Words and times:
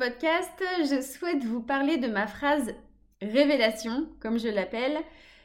podcast, 0.00 0.64
je 0.88 1.02
souhaite 1.02 1.44
vous 1.44 1.60
parler 1.60 1.98
de 1.98 2.08
ma 2.08 2.26
phrase 2.26 2.72
révélation, 3.20 4.08
comme 4.18 4.38
je 4.38 4.48
l'appelle, 4.48 4.96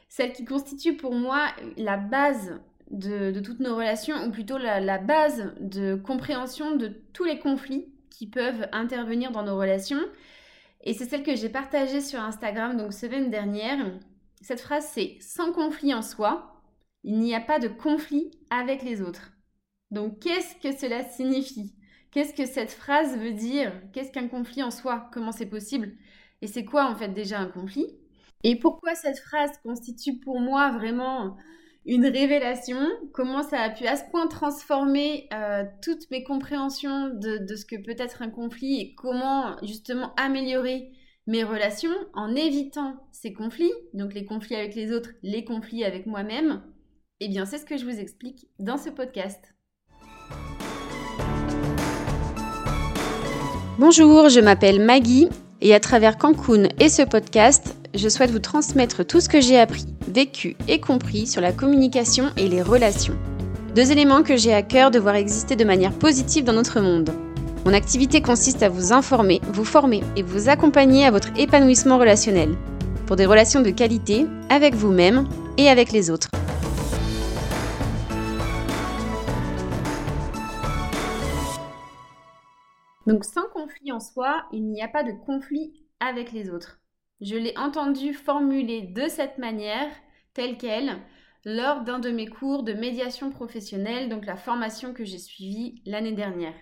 celle 0.08 0.32
qui 0.32 0.46
constitue 0.46 0.96
pour 0.96 1.12
moi 1.12 1.48
la 1.76 1.98
base 1.98 2.58
de, 2.90 3.38
toutes 3.40 3.60
nos 3.60 3.76
relations, 3.76 4.16
ou 4.24 4.30
plutôt 4.30 4.56
la, 4.56 4.96
base 4.96 5.52
de 5.60 5.94
compréhension 5.94 6.74
de 6.74 6.88
tous 7.12 7.24
les 7.24 7.38
conflits 7.38 7.92
qui 8.08 8.30
peuvent 8.30 8.66
intervenir 8.72 9.30
dans 9.30 9.42
nos 9.42 9.58
relations. 9.58 10.00
Et 10.84 10.94
c'est 10.94 11.04
celle 11.04 11.22
que 11.22 11.36
j'ai 11.36 11.50
partagée 11.50 12.00
sur 12.00 12.20
Instagram 12.20 12.78
donc 12.78 12.94
semaine 12.94 13.28
dernière. 13.28 13.84
Cette 14.40 14.62
phrase 14.62 14.88
c'est 14.90 15.18
sans 15.20 15.52
conflit 15.52 15.92
en 15.92 16.00
soi, 16.00 16.62
il 17.04 17.18
n'y 17.18 17.34
a 17.34 17.40
pas 17.40 17.58
de 17.58 17.68
conflit 17.68 18.30
avec 18.48 18.82
les 18.82 19.02
autres. 19.02 19.32
Donc 19.90 20.20
qu'est-ce 20.20 20.54
que 20.62 20.74
cela 20.74 21.04
signifie? 21.04 21.75
Qu'est-ce 22.16 22.32
que 22.32 22.46
cette 22.46 22.70
phrase 22.70 23.18
veut 23.18 23.34
dire? 23.34 23.70
Qu'est-ce 23.92 24.10
qu'un 24.10 24.26
conflit 24.26 24.62
en 24.62 24.70
soi? 24.70 25.10
Comment 25.12 25.32
c'est 25.32 25.50
possible? 25.50 25.92
Et 26.40 26.46
c'est 26.46 26.64
quoi 26.64 26.86
en 26.86 26.94
fait 26.96 27.10
déjà 27.10 27.38
un 27.38 27.50
conflit? 27.50 27.84
Et 28.42 28.58
pourquoi 28.58 28.94
cette 28.94 29.18
phrase 29.18 29.50
constitue 29.62 30.18
pour 30.20 30.40
moi 30.40 30.70
vraiment 30.70 31.36
une 31.84 32.06
révélation? 32.06 32.78
Comment 33.12 33.42
ça 33.42 33.60
a 33.60 33.68
pu 33.68 33.86
à 33.86 33.96
ce 33.96 34.10
point 34.10 34.28
transformer 34.28 35.28
euh, 35.34 35.64
toutes 35.82 36.10
mes 36.10 36.24
compréhensions 36.24 37.10
de, 37.10 37.36
de 37.36 37.54
ce 37.54 37.66
que 37.66 37.76
peut 37.76 37.96
être 37.98 38.22
un 38.22 38.30
conflit 38.30 38.80
et 38.80 38.94
comment 38.94 39.58
justement 39.62 40.14
améliorer 40.14 40.92
mes 41.26 41.44
relations 41.44 41.92
en 42.14 42.34
évitant 42.34 42.96
ces 43.12 43.34
conflits, 43.34 43.74
donc 43.92 44.14
les 44.14 44.24
conflits 44.24 44.56
avec 44.56 44.74
les 44.74 44.90
autres, 44.90 45.10
les 45.22 45.44
conflits 45.44 45.84
avec 45.84 46.06
moi-même? 46.06 46.62
Eh 47.20 47.28
bien, 47.28 47.44
c'est 47.44 47.58
ce 47.58 47.66
que 47.66 47.76
je 47.76 47.84
vous 47.84 48.00
explique 48.00 48.48
dans 48.58 48.78
ce 48.78 48.88
podcast. 48.88 49.55
Bonjour, 53.78 54.30
je 54.30 54.40
m'appelle 54.40 54.80
Maggie 54.80 55.28
et 55.60 55.74
à 55.74 55.80
travers 55.80 56.16
Cancun 56.16 56.68
et 56.80 56.88
ce 56.88 57.02
podcast, 57.02 57.76
je 57.94 58.08
souhaite 58.08 58.30
vous 58.30 58.38
transmettre 58.38 59.04
tout 59.06 59.20
ce 59.20 59.28
que 59.28 59.42
j'ai 59.42 59.60
appris, 59.60 59.84
vécu 60.08 60.56
et 60.66 60.80
compris 60.80 61.26
sur 61.26 61.42
la 61.42 61.52
communication 61.52 62.30
et 62.38 62.48
les 62.48 62.62
relations. 62.62 63.18
Deux 63.74 63.92
éléments 63.92 64.22
que 64.22 64.34
j'ai 64.34 64.54
à 64.54 64.62
cœur 64.62 64.90
de 64.90 64.98
voir 64.98 65.14
exister 65.16 65.56
de 65.56 65.64
manière 65.64 65.92
positive 65.92 66.44
dans 66.44 66.54
notre 66.54 66.80
monde. 66.80 67.10
Mon 67.66 67.74
activité 67.74 68.22
consiste 68.22 68.62
à 68.62 68.70
vous 68.70 68.94
informer, 68.94 69.42
vous 69.52 69.66
former 69.66 70.02
et 70.16 70.22
vous 70.22 70.48
accompagner 70.48 71.04
à 71.04 71.10
votre 71.10 71.28
épanouissement 71.36 71.98
relationnel, 71.98 72.56
pour 73.06 73.16
des 73.16 73.26
relations 73.26 73.60
de 73.60 73.68
qualité 73.68 74.24
avec 74.48 74.74
vous-même 74.74 75.28
et 75.58 75.68
avec 75.68 75.92
les 75.92 76.08
autres. 76.08 76.30
En 83.92 84.00
soi, 84.00 84.46
il 84.52 84.66
n'y 84.66 84.82
a 84.82 84.88
pas 84.88 85.02
de 85.02 85.12
conflit 85.12 85.86
avec 86.00 86.32
les 86.32 86.50
autres. 86.50 86.80
Je 87.20 87.36
l'ai 87.36 87.56
entendu 87.56 88.12
formuler 88.12 88.82
de 88.82 89.08
cette 89.08 89.38
manière, 89.38 89.90
telle 90.34 90.58
qu'elle, 90.58 90.98
lors 91.44 91.82
d'un 91.82 91.98
de 91.98 92.10
mes 92.10 92.26
cours 92.26 92.62
de 92.62 92.72
médiation 92.72 93.30
professionnelle, 93.30 94.08
donc 94.08 94.26
la 94.26 94.36
formation 94.36 94.92
que 94.92 95.04
j'ai 95.04 95.18
suivie 95.18 95.82
l'année 95.86 96.12
dernière. 96.12 96.54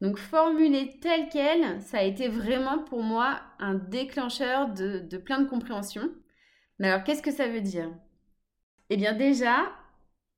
Donc 0.00 0.16
formuler 0.16 0.98
telle 1.00 1.28
qu'elle, 1.28 1.80
ça 1.82 1.98
a 1.98 2.02
été 2.02 2.28
vraiment 2.28 2.78
pour 2.78 3.02
moi 3.02 3.40
un 3.58 3.74
déclencheur 3.74 4.72
de, 4.72 5.00
de 5.00 5.18
plein 5.18 5.40
de 5.40 5.48
compréhension. 5.48 6.10
Mais 6.78 6.88
alors 6.88 7.04
qu'est-ce 7.04 7.22
que 7.22 7.32
ça 7.32 7.48
veut 7.48 7.60
dire? 7.60 7.90
Eh 8.88 8.96
bien 8.96 9.12
déjà, 9.12 9.70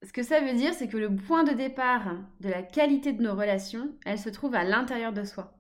ce 0.03 0.13
que 0.13 0.23
ça 0.25 0.41
veut 0.41 0.55
dire, 0.55 0.75
c'est 0.75 0.89
que 0.89 0.97
le 0.97 1.15
point 1.15 1.45
de 1.45 1.53
départ 1.53 2.17
de 2.41 2.49
la 2.49 2.63
qualité 2.63 3.13
de 3.13 3.23
nos 3.23 3.37
relations, 3.37 3.97
elle 4.05 4.19
se 4.19 4.31
trouve 4.31 4.55
à 4.57 4.65
l'intérieur 4.65 5.13
de 5.13 5.23
soi. 5.23 5.55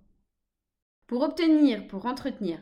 Pour 1.13 1.25
obtenir, 1.25 1.87
pour 1.89 2.07
entretenir 2.07 2.59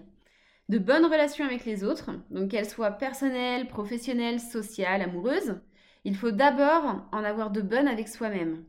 de 0.68 0.78
bonnes 0.78 1.04
relations 1.04 1.44
avec 1.44 1.64
les 1.64 1.84
autres, 1.84 2.10
donc 2.32 2.50
qu'elles 2.50 2.68
soient 2.68 2.90
personnelles, 2.90 3.68
professionnelles, 3.68 4.40
sociales, 4.40 5.02
amoureuses, 5.02 5.60
il 6.04 6.16
faut 6.16 6.32
d'abord 6.32 7.06
en 7.12 7.22
avoir 7.22 7.52
de 7.52 7.60
bonnes 7.60 7.86
avec 7.86 8.08
soi-même. 8.08 8.64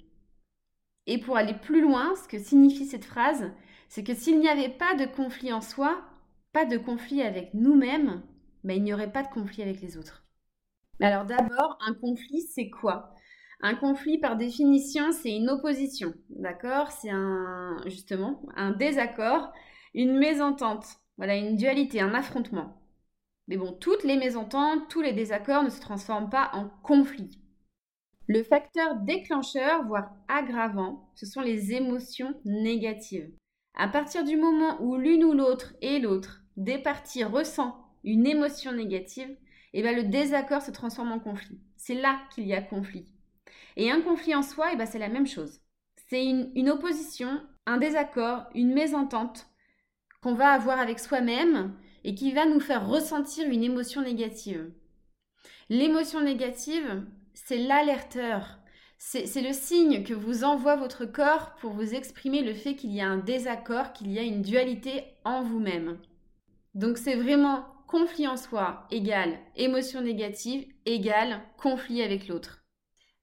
Et 1.07 1.17
pour 1.17 1.35
aller 1.35 1.55
plus 1.55 1.81
loin, 1.81 2.13
ce 2.13 2.27
que 2.27 2.37
signifie 2.37 2.85
cette 2.85 3.05
phrase, 3.05 3.51
c'est 3.89 4.03
que 4.03 4.13
s'il 4.13 4.39
n'y 4.39 4.47
avait 4.47 4.69
pas 4.69 4.93
de 4.93 5.05
conflit 5.05 5.51
en 5.51 5.61
soi, 5.61 5.99
pas 6.53 6.65
de 6.65 6.77
conflit 6.77 7.23
avec 7.23 7.55
nous-mêmes, 7.55 8.21
ben, 8.63 8.77
il 8.77 8.83
n'y 8.83 8.93
aurait 8.93 9.11
pas 9.11 9.23
de 9.23 9.33
conflit 9.33 9.63
avec 9.63 9.81
les 9.81 9.97
autres. 9.97 10.23
Alors 10.99 11.25
d'abord, 11.25 11.79
un 11.87 11.95
conflit, 11.95 12.43
c'est 12.53 12.69
quoi? 12.69 13.15
Un 13.63 13.73
conflit, 13.73 14.19
par 14.19 14.37
définition, 14.37 15.11
c'est 15.11 15.35
une 15.35 15.49
opposition, 15.49 16.13
d'accord? 16.29 16.91
C'est 16.91 17.09
un, 17.09 17.77
justement, 17.87 18.43
un 18.55 18.69
désaccord, 18.69 19.51
une 19.93 20.17
mésentente, 20.17 20.85
voilà, 21.17 21.35
une 21.35 21.55
dualité, 21.55 22.01
un 22.01 22.13
affrontement. 22.13 22.81
Mais 23.47 23.57
bon, 23.57 23.73
toutes 23.73 24.03
les 24.03 24.17
mésententes, 24.17 24.87
tous 24.89 25.01
les 25.01 25.13
désaccords 25.13 25.63
ne 25.63 25.69
se 25.69 25.81
transforment 25.81 26.29
pas 26.29 26.51
en 26.53 26.69
conflit. 26.83 27.39
Le 28.27 28.43
facteur 28.43 28.95
déclencheur, 28.95 29.85
voire 29.85 30.11
aggravant, 30.27 31.09
ce 31.15 31.25
sont 31.25 31.41
les 31.41 31.73
émotions 31.73 32.33
négatives. 32.45 33.29
À 33.75 33.87
partir 33.87 34.23
du 34.23 34.37
moment 34.37 34.81
où 34.81 34.95
l'une 34.95 35.23
ou 35.23 35.33
l'autre 35.33 35.73
et 35.81 35.99
l'autre 35.99 36.41
des 36.55 36.77
parties 36.77 37.23
ressent 37.23 37.75
une 38.03 38.25
émotion 38.25 38.71
négative, 38.71 39.35
eh 39.73 39.81
bien 39.81 39.93
le 39.93 40.03
désaccord 40.03 40.61
se 40.61 40.71
transforme 40.71 41.11
en 41.11 41.19
conflit. 41.19 41.59
C'est 41.75 41.95
là 41.95 42.19
qu'il 42.33 42.45
y 42.45 42.53
a 42.53 42.61
conflit. 42.61 43.05
Et 43.75 43.91
un 43.91 44.01
conflit 44.01 44.35
en 44.35 44.43
soi, 44.43 44.69
eh 44.73 44.75
ben 44.75 44.85
c'est 44.85 44.99
la 44.99 45.09
même 45.09 45.27
chose. 45.27 45.61
C'est 46.09 46.25
une 46.25 46.69
opposition, 46.69 47.41
un 47.65 47.77
désaccord, 47.77 48.45
une 48.53 48.73
mésentente 48.73 49.50
qu'on 50.21 50.33
va 50.33 50.49
avoir 50.49 50.79
avec 50.79 50.99
soi-même 50.99 51.73
et 52.03 52.15
qui 52.15 52.31
va 52.31 52.45
nous 52.45 52.59
faire 52.59 52.87
ressentir 52.87 53.47
une 53.47 53.63
émotion 53.63 54.01
négative. 54.01 54.71
L'émotion 55.69 56.21
négative, 56.21 57.03
c'est 57.33 57.57
l'alerteur. 57.57 58.59
C'est 58.97 59.41
le 59.41 59.53
signe 59.53 60.03
que 60.03 60.13
vous 60.13 60.43
envoie 60.43 60.75
votre 60.75 61.05
corps 61.05 61.55
pour 61.55 61.71
vous 61.71 61.95
exprimer 61.95 62.43
le 62.43 62.53
fait 62.53 62.75
qu'il 62.75 62.91
y 62.91 63.01
a 63.01 63.07
un 63.07 63.17
désaccord, 63.17 63.93
qu'il 63.93 64.11
y 64.11 64.19
a 64.19 64.23
une 64.23 64.43
dualité 64.43 65.05
en 65.25 65.41
vous-même. 65.41 65.97
Donc 66.75 66.99
c'est 66.99 67.15
vraiment 67.15 67.65
conflit 67.87 68.27
en 68.27 68.37
soi 68.37 68.85
égale 68.91 69.39
émotion 69.55 70.01
négative 70.01 70.65
égale 70.85 71.41
conflit 71.57 72.03
avec 72.03 72.27
l'autre. 72.27 72.59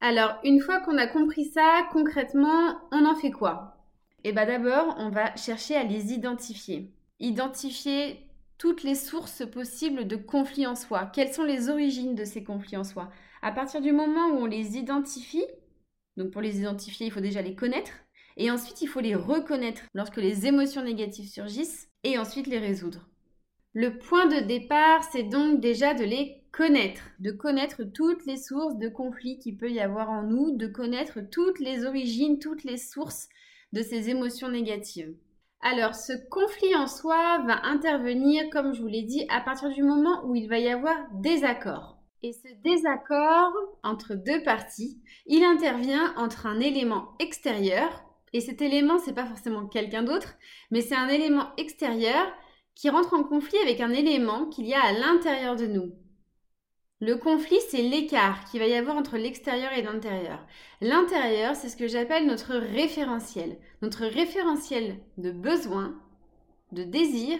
Alors, 0.00 0.38
une 0.44 0.60
fois 0.60 0.80
qu'on 0.80 0.98
a 0.98 1.06
compris 1.06 1.46
ça, 1.46 1.88
concrètement, 1.92 2.76
on 2.92 3.04
en 3.04 3.14
fait 3.14 3.30
quoi? 3.30 3.77
Eh 4.24 4.32
bien 4.32 4.46
d'abord, 4.46 4.96
on 4.98 5.10
va 5.10 5.34
chercher 5.36 5.76
à 5.76 5.84
les 5.84 6.12
identifier. 6.12 6.92
Identifier 7.20 8.26
toutes 8.58 8.82
les 8.82 8.96
sources 8.96 9.48
possibles 9.48 10.08
de 10.08 10.16
conflits 10.16 10.66
en 10.66 10.74
soi. 10.74 11.10
Quelles 11.14 11.32
sont 11.32 11.44
les 11.44 11.68
origines 11.68 12.16
de 12.16 12.24
ces 12.24 12.42
conflits 12.42 12.76
en 12.76 12.84
soi? 12.84 13.10
À 13.42 13.52
partir 13.52 13.80
du 13.80 13.92
moment 13.92 14.30
où 14.30 14.38
on 14.38 14.46
les 14.46 14.76
identifie, 14.76 15.44
donc 16.16 16.32
pour 16.32 16.42
les 16.42 16.58
identifier, 16.58 17.06
il 17.06 17.12
faut 17.12 17.20
déjà 17.20 17.42
les 17.42 17.54
connaître, 17.54 17.92
et 18.36 18.50
ensuite 18.50 18.82
il 18.82 18.88
faut 18.88 19.00
les 19.00 19.14
reconnaître 19.14 19.82
lorsque 19.94 20.16
les 20.16 20.46
émotions 20.46 20.82
négatives 20.82 21.28
surgissent, 21.28 21.88
et 22.02 22.18
ensuite 22.18 22.48
les 22.48 22.58
résoudre. 22.58 23.08
Le 23.74 23.98
point 23.98 24.26
de 24.26 24.40
départ, 24.40 25.04
c'est 25.04 25.22
donc 25.22 25.60
déjà 25.60 25.94
de 25.94 26.02
les 26.02 26.42
connaître, 26.50 27.02
de 27.20 27.30
connaître 27.30 27.84
toutes 27.84 28.26
les 28.26 28.36
sources 28.36 28.76
de 28.78 28.88
conflits 28.88 29.38
qu'il 29.38 29.56
peut 29.56 29.70
y 29.70 29.78
avoir 29.78 30.10
en 30.10 30.24
nous, 30.24 30.56
de 30.56 30.66
connaître 30.66 31.20
toutes 31.20 31.60
les 31.60 31.84
origines, 31.84 32.40
toutes 32.40 32.64
les 32.64 32.78
sources 32.78 33.28
de 33.72 33.82
ces 33.82 34.10
émotions 34.10 34.48
négatives. 34.48 35.14
Alors, 35.60 35.94
ce 35.94 36.12
conflit 36.30 36.74
en 36.76 36.86
soi 36.86 37.42
va 37.46 37.64
intervenir, 37.66 38.48
comme 38.50 38.72
je 38.74 38.80
vous 38.80 38.88
l'ai 38.88 39.02
dit, 39.02 39.26
à 39.28 39.40
partir 39.40 39.70
du 39.70 39.82
moment 39.82 40.24
où 40.24 40.34
il 40.34 40.48
va 40.48 40.58
y 40.58 40.68
avoir 40.68 40.96
désaccord. 41.14 41.98
Et 42.22 42.32
ce 42.32 42.48
désaccord 42.62 43.52
entre 43.82 44.14
deux 44.14 44.42
parties, 44.42 45.00
il 45.26 45.44
intervient 45.44 46.14
entre 46.16 46.46
un 46.46 46.60
élément 46.60 47.14
extérieur, 47.18 48.04
et 48.32 48.40
cet 48.40 48.60
élément, 48.62 48.98
c'est 48.98 49.14
pas 49.14 49.26
forcément 49.26 49.66
quelqu'un 49.66 50.02
d'autre, 50.02 50.34
mais 50.70 50.80
c'est 50.80 50.96
un 50.96 51.08
élément 51.08 51.54
extérieur 51.56 52.26
qui 52.74 52.90
rentre 52.90 53.14
en 53.14 53.24
conflit 53.24 53.58
avec 53.58 53.80
un 53.80 53.90
élément 53.90 54.46
qu'il 54.46 54.66
y 54.66 54.74
a 54.74 54.82
à 54.82 54.92
l'intérieur 54.92 55.56
de 55.56 55.66
nous. 55.66 55.92
Le 57.00 57.16
conflit, 57.16 57.58
c'est 57.68 57.82
l'écart 57.82 58.44
qu'il 58.44 58.58
va 58.58 58.66
y 58.66 58.74
avoir 58.74 58.96
entre 58.96 59.18
l'extérieur 59.18 59.72
et 59.72 59.82
l'intérieur. 59.82 60.44
L'intérieur, 60.80 61.54
c'est 61.54 61.68
ce 61.68 61.76
que 61.76 61.86
j'appelle 61.86 62.26
notre 62.26 62.54
référentiel. 62.54 63.56
Notre 63.82 64.04
référentiel 64.04 64.96
de 65.16 65.30
besoins, 65.30 65.94
de 66.72 66.82
désirs 66.82 67.38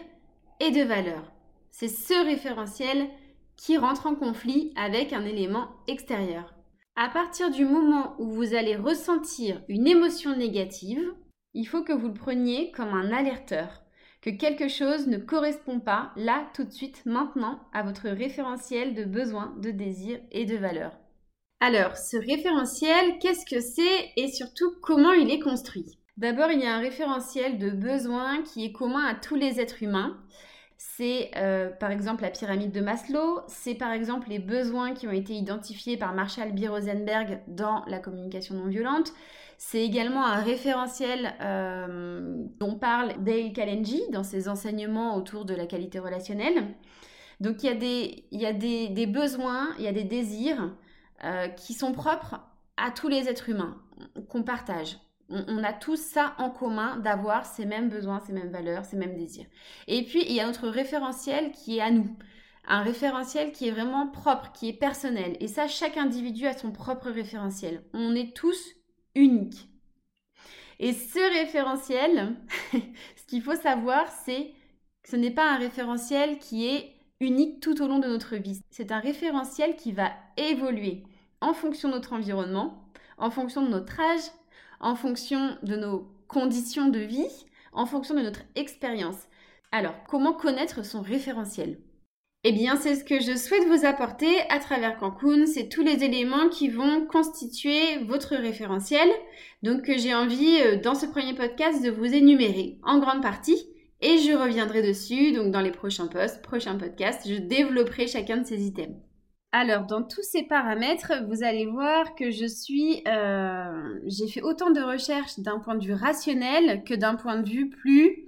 et 0.61 0.71
de 0.71 0.83
valeurs. 0.83 1.33
C'est 1.73 1.89
ce 1.89 2.25
référentiel 2.25 3.09
qui 3.57 3.77
rentre 3.77 4.07
en 4.07 4.15
conflit 4.15 4.73
avec 4.77 5.13
un 5.13 5.25
élément 5.25 5.69
extérieur. 5.89 6.55
À 6.95 7.09
partir 7.09 7.51
du 7.51 7.65
moment 7.65 8.15
où 8.21 8.31
vous 8.31 8.55
allez 8.55 8.77
ressentir 8.77 9.63
une 9.69 9.89
émotion 9.89 10.37
négative, 10.37 11.03
il 11.55 11.65
faut 11.65 11.83
que 11.83 11.93
vous 11.93 12.09
le 12.09 12.15
preniez 12.15 12.71
comme 12.71 12.95
un 12.95 13.11
alerteur 13.13 13.83
que 14.21 14.31
quelque 14.31 14.69
chose 14.69 15.07
ne 15.07 15.19
correspond 15.19 15.81
pas 15.81 16.13
là, 16.17 16.49
tout 16.55 16.65
de 16.65 16.73
suite, 16.73 17.05
maintenant, 17.07 17.61
à 17.73 17.83
votre 17.83 18.09
référentiel 18.09 18.95
de 18.95 19.05
besoins, 19.05 19.55
de 19.59 19.71
désirs 19.71 20.21
et 20.33 20.45
de 20.45 20.57
valeurs. 20.57 20.97
Alors, 21.61 21.97
ce 21.97 22.17
référentiel, 22.17 23.19
qu'est-ce 23.21 23.45
que 23.45 23.61
c'est 23.61 24.11
et 24.17 24.29
surtout 24.29 24.75
comment 24.81 25.13
il 25.13 25.31
est 25.31 25.41
construit? 25.41 25.99
D'abord, 26.17 26.51
il 26.51 26.61
y 26.61 26.67
a 26.67 26.75
un 26.75 26.81
référentiel 26.81 27.59
de 27.59 27.71
besoins 27.71 28.43
qui 28.43 28.65
est 28.65 28.73
commun 28.73 29.05
à 29.05 29.15
tous 29.15 29.37
les 29.37 29.61
êtres 29.61 29.83
humains. 29.83 30.19
C'est 30.81 31.33
euh, 31.37 31.71
par 31.71 31.91
exemple 31.91 32.23
la 32.23 32.31
pyramide 32.31 32.71
de 32.71 32.81
Maslow, 32.81 33.41
c'est 33.49 33.75
par 33.75 33.91
exemple 33.91 34.29
les 34.29 34.39
besoins 34.39 34.95
qui 34.95 35.09
ont 35.09 35.13
été 35.13 35.33
identifiés 35.33 35.97
par 35.97 36.15
Marshall 36.15 36.53
B. 36.53 36.69
Rosenberg 36.69 37.41
dans 37.49 37.85
la 37.89 37.99
communication 37.99 38.55
non 38.55 38.67
violente. 38.69 39.13
C'est 39.57 39.83
également 39.83 40.25
un 40.25 40.41
référentiel 40.41 41.35
euh, 41.41 42.45
dont 42.61 42.77
parle 42.77 43.25
Dale 43.25 43.53
Carnegie 43.53 44.05
dans 44.13 44.23
ses 44.23 44.49
enseignements 44.49 45.17
autour 45.17 45.45
de 45.45 45.53
la 45.53 45.67
qualité 45.67 45.99
relationnelle. 45.99 46.69
Donc 47.41 47.65
il 47.65 47.67
y 47.67 47.71
a 47.71 47.75
des, 47.75 48.25
il 48.31 48.41
y 48.41 48.47
a 48.47 48.53
des, 48.53 49.07
besoins, 49.09 49.71
il 49.79 49.85
y 49.85 49.89
a 49.89 49.93
des 49.93 50.05
désirs 50.05 50.77
euh, 51.25 51.49
qui 51.49 51.75
sont 51.75 51.91
propres 51.91 52.41
à 52.77 52.93
tous 52.93 53.09
les 53.09 53.29
êtres 53.29 53.49
humains, 53.49 53.83
qu'on 54.29 54.45
partage. 54.45 54.97
On, 55.31 55.63
a 55.63 55.75
tous 55.75 56.01
ça 56.01 56.35
en 56.39 56.49
commun 56.49 56.97
d'avoir 56.97 57.45
ces 57.45 57.67
mêmes 57.67 57.91
besoins, 57.91 58.21
ces 58.21 58.33
mêmes 58.33 58.51
valeurs, 58.51 58.85
ces 58.85 58.97
mêmes 58.97 59.15
désirs. 59.15 59.47
Et 59.87 60.03
puis, 60.05 60.25
il 60.27 60.33
y 60.33 60.41
a 60.41 60.47
notre 60.47 60.69
référentiel 60.69 61.53
qui 61.53 61.79
est 61.79 61.83
à 61.83 61.91
nous. 61.91 62.17
Un 62.67 62.83
référentiel 62.83 63.53
qui 63.53 63.69
est 63.69 63.71
vraiment 63.71 64.09
propre, 64.09 64.53
qui 64.53 64.69
est 64.71 64.79
personnel. 64.79 65.37
Et 65.41 65.49
ça, 65.49 65.69
chaque 65.69 65.99
individu 65.99 66.47
a 66.47 66.57
son 66.57 66.73
propre 66.73 67.11
référentiel. 67.11 67.83
On 67.93 68.15
est 68.15 68.35
tous 68.35 68.75
uniques. 69.15 69.69
Et 70.79 70.93
ce 70.93 71.41
référentiel, 71.41 72.37
ce 72.73 73.27
qu'il 73.27 73.43
faut 73.43 73.57
savoir, 73.57 74.09
c'est 74.25 74.53
que 75.03 75.11
ce 75.11 75.17
n'est 75.17 75.31
pas 75.31 75.51
un 75.53 75.59
référentiel 75.59 76.39
qui 76.39 76.67
est 76.67 76.95
unique 77.21 77.61
tout 77.61 77.83
au 77.83 77.89
long 77.89 77.99
de 77.99 78.09
notre 78.09 78.37
vie. 78.37 78.61
C'est 78.71 78.93
un 78.93 79.01
référentiel 79.01 79.77
qui 79.77 79.93
va 79.93 80.13
évoluer 80.37 81.03
en 81.41 81.53
fonction 81.53 81.89
de 81.89 81.95
notre 81.95 82.13
environnement, 82.13 82.89
en 83.17 83.31
fonction 83.31 83.63
de 83.63 83.69
notre 83.69 83.99
âge, 84.01 84.21
en 84.81 84.95
fonction 84.95 85.57
de 85.63 85.77
nos 85.77 86.09
conditions 86.29 86.89
de 86.89 87.01
vie, 87.01 87.47
en 87.73 87.87
fonction 87.87 88.15
de 88.15 88.21
notre 88.21 88.43
expérience. 88.55 89.29
Alors, 89.73 89.95
comment 90.09 90.33
connaître 90.33 90.85
son 90.85 91.03
référentiel? 91.03 91.79
Eh 92.45 92.53
bien, 92.53 92.77
c'est 92.77 92.95
ce 92.95 93.05
que 93.05 93.21
je 93.21 93.37
souhaite 93.37 93.67
vous 93.67 93.85
apporter 93.85 94.41
à 94.49 94.61
travers 94.61 94.97
Cancun. 94.97 95.45
C'est 95.47 95.69
tous 95.69 95.83
les 95.83 96.05
éléments 96.05 96.49
qui 96.49 96.69
vont 96.69 97.05
constituer 97.07 97.99
votre 98.05 98.37
référentiel. 98.37 99.09
Donc, 99.63 99.91
j'ai 99.97 100.15
envie, 100.15 100.61
euh, 100.61 100.81
dans 100.81 100.95
ce 100.95 101.07
premier 101.07 101.35
podcast, 101.35 101.83
de 101.83 101.91
vous 101.91 102.07
énumérer 102.07 102.79
en 102.85 103.01
grande 103.01 103.23
partie. 103.23 103.69
Et 104.01 104.19
je 104.19 104.33
reviendrai 104.33 104.83
dessus, 104.83 105.33
donc 105.33 105.51
dans 105.51 105.61
les 105.61 105.73
prochains 105.73 106.07
posts, 106.07 106.41
prochains 106.41 106.77
podcasts, 106.77 107.29
je 107.29 107.35
développerai 107.35 108.07
chacun 108.07 108.37
de 108.37 108.47
ces 108.47 108.65
items. 108.65 108.95
Alors, 109.53 109.87
dans 109.87 110.03
tous 110.03 110.23
ces 110.23 110.43
paramètres, 110.43 111.13
vous 111.27 111.43
allez 111.43 111.65
voir 111.65 112.15
que 112.15 112.31
je 112.31 112.45
suis, 112.45 113.03
euh, 113.09 113.99
j'ai 114.05 114.29
fait 114.29 114.43
autant 114.43 114.71
de 114.71 114.81
recherches 114.83 115.39
d'un 115.39 115.59
point 115.59 115.75
de 115.75 115.85
vue 115.85 115.95
rationnel 115.95 116.85
que 116.85 116.93
d'un 116.93 117.15
point 117.15 117.39
de 117.39 117.49
vue 117.49 117.71
plus, 117.71 118.27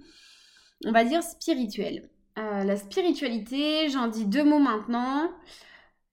on 0.86 0.92
va 0.92 1.04
dire, 1.04 1.22
spirituel. 1.22 2.08
Euh, 2.38 2.64
la 2.64 2.76
spiritualité, 2.76 3.90
j'en 3.90 4.08
dis 4.08 4.24
deux 4.24 4.44
mots 4.44 4.60
maintenant. 4.60 5.30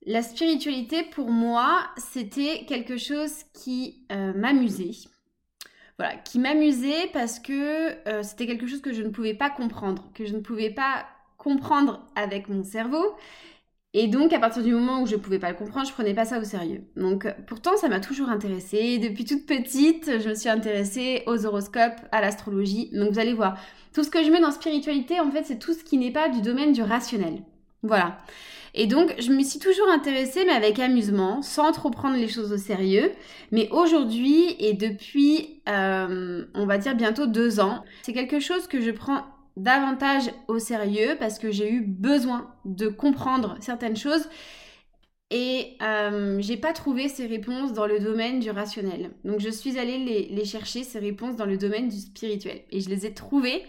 La 0.06 0.22
spiritualité, 0.22 1.04
pour 1.04 1.30
moi, 1.30 1.88
c'était 1.96 2.66
quelque 2.66 2.98
chose 2.98 3.44
qui 3.54 4.06
euh, 4.12 4.34
m'amusait. 4.34 4.92
Voilà, 5.98 6.18
qui 6.18 6.38
m'amusait 6.38 7.08
parce 7.14 7.40
que 7.40 7.96
c'était 8.22 8.46
quelque 8.46 8.68
chose 8.68 8.82
que 8.82 8.94
je 8.94 9.02
ne 9.02 9.10
pouvais 9.10 9.34
pas 9.34 9.50
comprendre, 9.50 10.12
que 10.14 10.26
je 10.26 10.36
ne 10.36 10.42
pouvais 10.42 10.70
pas 10.70 11.08
comprendre 11.38 12.06
avec 12.16 12.50
mon 12.50 12.64
cerveau 12.64 13.16
et 13.94 14.08
donc, 14.08 14.34
à 14.34 14.40
partir 14.40 14.64
du 14.64 14.74
moment 14.74 15.02
où 15.02 15.08
je 15.08 15.16
ne 15.16 15.20
pouvais 15.20 15.40
pas 15.40 15.50
le 15.50 15.56
comprendre, 15.56 15.88
je 15.88 15.94
prenais 15.94 16.14
pas 16.14 16.26
ça 16.26 16.40
au 16.40 16.44
sérieux. 16.44 16.84
Donc, 16.96 17.26
pourtant, 17.48 17.78
ça 17.78 17.88
m'a 17.88 18.00
toujours 18.00 18.30
intéressée. 18.30 19.00
Depuis 19.00 19.26
toute 19.26 19.46
petite, 19.46 20.20
je 20.20 20.30
me 20.30 20.36
suis 20.36 20.50
intéressée 20.50 21.24
aux 21.26 21.46
horoscopes, 21.46 22.02
à 22.12 22.22
l'astrologie. 22.22 22.90
Donc, 22.94 23.12
vous 23.14 23.20
allez 23.20 23.34
voir, 23.34 23.58
tout 23.94 24.04
ce 24.04 24.10
que 24.10 24.24
je 24.24 24.30
mets 24.30 24.42
dans 24.42 24.52
spiritualité, 24.52 25.20
en 25.20 25.32
fait, 25.32 25.44
c'est 25.46 25.58
tout 25.58 25.74
ce 25.74 25.84
qui 25.84 25.98
n'est 25.98 26.12
pas 26.12 26.30
du 26.30 26.42
domaine 26.42 26.74
du 26.74 26.84
rationnel. 26.84 27.42
Voilà. 27.82 28.20
Et 28.74 28.86
donc, 28.86 29.16
je 29.18 29.32
me 29.32 29.42
suis 29.42 29.58
toujours 29.58 29.90
intéressée, 29.90 30.44
mais 30.46 30.54
avec 30.54 30.78
amusement, 30.78 31.42
sans 31.42 31.72
trop 31.72 31.90
prendre 31.90 32.18
les 32.18 32.28
choses 32.28 32.52
au 32.52 32.58
sérieux. 32.58 33.12
Mais 33.52 33.70
aujourd'hui, 33.72 34.56
et 34.60 34.74
depuis, 34.74 35.62
euh, 35.68 36.46
on 36.54 36.66
va 36.66 36.78
dire 36.78 36.94
bientôt 36.94 37.26
deux 37.26 37.60
ans, 37.60 37.84
c'est 38.04 38.14
quelque 38.14 38.40
chose 38.40 38.68
que 38.68 38.82
je 38.82 38.92
prends 38.92 39.24
davantage 39.58 40.32
au 40.48 40.60
sérieux 40.60 41.18
parce 41.20 41.40
que 41.40 41.52
j'ai 41.52 41.70
eu 41.70 41.82
besoin 41.82 42.54
de 42.64 42.88
comprendre 42.88 43.58
certaines 43.60 43.98
choses 43.98 44.30
et 45.30 45.76
euh, 45.82 46.38
j'ai 46.40 46.56
pas 46.56 46.72
trouvé 46.72 47.10
ces 47.10 47.26
réponses 47.26 47.74
dans 47.74 47.86
le 47.86 48.00
domaine 48.00 48.40
du 48.40 48.50
rationnel. 48.50 49.12
Donc 49.26 49.42
je 49.42 49.50
suis 49.50 49.78
allée 49.78 50.28
les, 50.30 50.46
chercher, 50.46 50.84
ces 50.84 51.00
réponses, 51.00 51.36
dans 51.36 51.46
le 51.46 51.58
domaine 51.58 51.90
du 51.90 51.98
spirituel. 51.98 52.62
Et 52.72 52.80
je 52.80 52.90
les 52.90 53.06
ai 53.06 53.14
trouvées. 53.14 53.64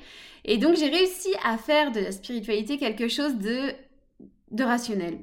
Et 0.44 0.58
donc 0.58 0.76
j'ai 0.76 0.88
réussi 0.88 1.30
à 1.44 1.58
faire 1.58 1.90
de 1.90 2.00
la 2.00 2.12
spiritualité 2.12 2.76
quelque 2.76 3.08
chose 3.08 3.38
de, 3.38 3.72
de 4.52 4.64
rationnel. 4.64 5.18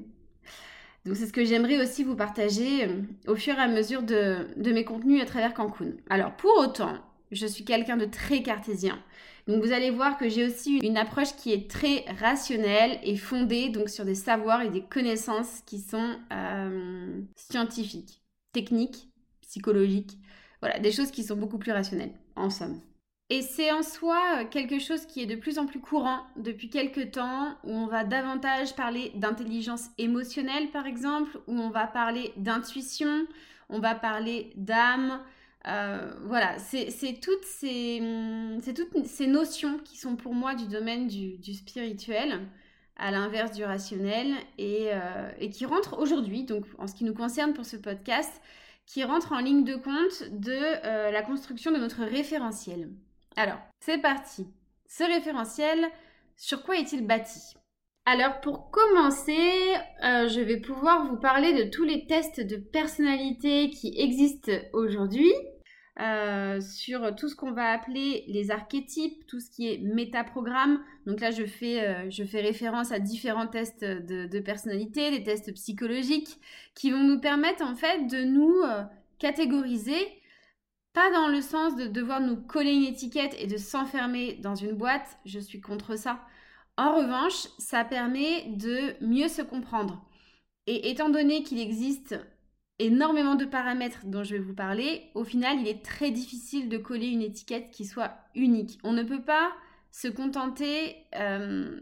Donc 1.06 1.16
c'est 1.16 1.26
ce 1.26 1.32
que 1.32 1.44
j'aimerais 1.44 1.80
aussi 1.80 2.02
vous 2.02 2.16
partager 2.16 2.84
euh, 2.84 3.02
au 3.28 3.36
fur 3.36 3.54
et 3.54 3.60
à 3.60 3.68
mesure 3.68 4.02
de, 4.02 4.48
de 4.56 4.72
mes 4.72 4.84
contenus 4.84 5.22
à 5.22 5.26
travers 5.26 5.54
Cancun. 5.54 5.92
Alors 6.10 6.36
pour 6.36 6.50
autant, 6.58 6.98
je 7.32 7.46
suis 7.46 7.64
quelqu'un 7.64 7.96
de 7.96 8.04
très 8.04 8.42
cartésien. 8.42 8.98
Donc 9.46 9.62
vous 9.62 9.72
allez 9.72 9.90
voir 9.90 10.18
que 10.18 10.28
j'ai 10.28 10.44
aussi 10.44 10.78
une 10.78 10.96
approche 10.96 11.36
qui 11.36 11.52
est 11.52 11.70
très 11.70 12.04
rationnelle 12.20 12.98
et 13.04 13.16
fondée 13.16 13.68
donc 13.68 13.88
sur 13.88 14.04
des 14.04 14.16
savoirs 14.16 14.62
et 14.62 14.70
des 14.70 14.82
connaissances 14.82 15.62
qui 15.66 15.78
sont 15.78 16.16
euh, 16.32 17.20
scientifiques, 17.36 18.22
techniques, 18.52 19.08
psychologiques, 19.42 20.18
voilà, 20.60 20.78
des 20.80 20.90
choses 20.90 21.12
qui 21.12 21.22
sont 21.22 21.36
beaucoup 21.36 21.58
plus 21.58 21.72
rationnelles, 21.72 22.14
en 22.34 22.50
somme. 22.50 22.80
Et 23.28 23.42
c'est 23.42 23.72
en 23.72 23.82
soi 23.82 24.44
quelque 24.50 24.78
chose 24.78 25.04
qui 25.06 25.20
est 25.20 25.26
de 25.26 25.34
plus 25.34 25.58
en 25.58 25.66
plus 25.66 25.80
courant 25.80 26.20
depuis 26.36 26.68
quelques 26.68 27.12
temps, 27.12 27.54
où 27.64 27.70
on 27.70 27.86
va 27.86 28.04
davantage 28.04 28.76
parler 28.76 29.12
d'intelligence 29.14 29.86
émotionnelle 29.98 30.70
par 30.70 30.86
exemple, 30.86 31.38
où 31.46 31.58
on 31.58 31.70
va 31.70 31.86
parler 31.86 32.32
d'intuition, 32.36 33.26
on 33.68 33.80
va 33.80 33.94
parler 33.96 34.52
d'âme, 34.56 35.20
euh, 35.68 36.12
voilà, 36.22 36.58
c'est 36.58 37.20
toutes, 37.20 37.44
ces, 37.44 38.00
toutes 38.74 39.06
ces 39.06 39.26
notions 39.26 39.78
qui 39.78 39.96
sont 39.96 40.14
pour 40.14 40.32
moi 40.32 40.54
du 40.54 40.66
domaine 40.66 41.08
du, 41.08 41.54
spirituel, 41.54 42.40
à 42.96 43.10
l'inverse 43.10 43.52
du 43.52 43.64
rationnel, 43.64 44.34
euh, 44.60 45.30
et, 45.38 45.50
qui 45.50 45.66
rentrent 45.66 45.98
aujourd'hui, 45.98 46.44
donc 46.44 46.64
en 46.78 46.86
ce 46.86 46.94
qui 46.94 47.04
nous 47.04 47.14
concerne 47.14 47.52
pour 47.52 47.64
ce 47.64 47.76
podcast, 47.76 48.40
qui 48.86 49.02
rentrent 49.02 49.32
en 49.32 49.40
ligne 49.40 49.64
de 49.64 49.74
compte 49.74 50.30
de 50.30 50.52
euh, 50.52 51.10
la 51.10 51.22
construction 51.22 51.72
de 51.72 51.78
notre 51.78 52.04
référentiel. 52.04 52.88
Alors, 53.34 53.58
c'est 53.80 53.98
parti. 53.98 54.46
Ce 54.88 55.02
référentiel, 55.02 55.84
sur 56.36 56.62
quoi 56.62 56.76
est-il 56.76 57.04
bâti? 57.04 57.54
Alors 58.08 58.40
pour 58.40 58.70
commencer, 58.70 59.34
je 60.00 60.40
vais 60.40 60.60
pouvoir 60.60 61.06
vous 61.06 61.16
parler 61.16 61.64
de 61.64 61.68
tous 61.68 61.82
les 61.82 62.06
tests 62.06 62.40
de 62.40 62.54
personnalité 62.54 63.68
qui 63.70 64.00
existent 64.00 64.52
aujourd'hui 64.72 65.32
euh, 65.98 66.60
sur 66.60 67.16
tout 67.16 67.26
ce 67.30 67.34
qu'on 67.34 67.52
va 67.52 67.72
appeler 67.72 68.24
les 68.28 68.50
archétypes, 68.50 69.26
tout 69.26 69.40
ce 69.40 69.48
qui 69.48 69.72
est 69.72 69.78
métaprogramme. 69.78 70.82
Donc 71.06 71.20
là, 71.20 71.30
je 71.30 71.46
fais, 71.46 71.88
euh, 71.88 72.10
je 72.10 72.22
fais 72.22 72.42
référence 72.42 72.92
à 72.92 72.98
différents 72.98 73.46
tests 73.46 73.82
de, 73.82 74.40
personnalité, 74.40 75.10
des 75.10 75.22
tests 75.22 75.54
psychologiques, 75.54 76.38
qui 76.74 76.90
vont 76.90 77.02
nous 77.02 77.18
permettre 77.18 77.64
en 77.64 77.74
fait 77.74 78.08
de 78.08 78.24
nous 78.24 78.60
euh, 78.62 78.84
catégoriser, 79.18 79.96
pas 80.92 81.10
dans 81.12 81.28
le 81.28 81.40
sens 81.40 81.76
de 81.76 81.86
devoir 81.86 82.20
nous 82.20 82.36
coller 82.36 82.74
une 82.74 82.84
étiquette 82.84 83.34
et 83.38 83.46
de 83.46 83.56
s'enfermer 83.56 84.34
dans 84.34 84.54
une 84.54 84.72
boîte, 84.72 85.16
je 85.24 85.38
suis 85.38 85.62
contre 85.62 85.96
ça. 85.96 86.20
En 86.76 86.94
revanche, 86.94 87.48
ça 87.58 87.84
permet 87.84 88.48
de 88.48 89.02
mieux 89.02 89.28
se 89.28 89.40
comprendre. 89.40 90.04
Et 90.66 90.90
étant 90.90 91.08
donné 91.08 91.42
qu'il 91.42 91.58
existe 91.58 92.16
énormément 92.78 93.34
de 93.34 93.44
paramètres 93.44 94.04
dont 94.04 94.22
je 94.22 94.36
vais 94.36 94.42
vous 94.42 94.54
parler, 94.54 95.10
au 95.14 95.24
final, 95.24 95.58
il 95.60 95.68
est 95.68 95.84
très 95.84 96.10
difficile 96.10 96.68
de 96.68 96.78
coller 96.78 97.08
une 97.08 97.22
étiquette 97.22 97.70
qui 97.70 97.84
soit 97.84 98.12
unique. 98.34 98.78
On 98.84 98.92
ne 98.92 99.02
peut 99.02 99.22
pas 99.22 99.52
se 99.90 100.08
contenter 100.08 100.96
euh, 101.14 101.80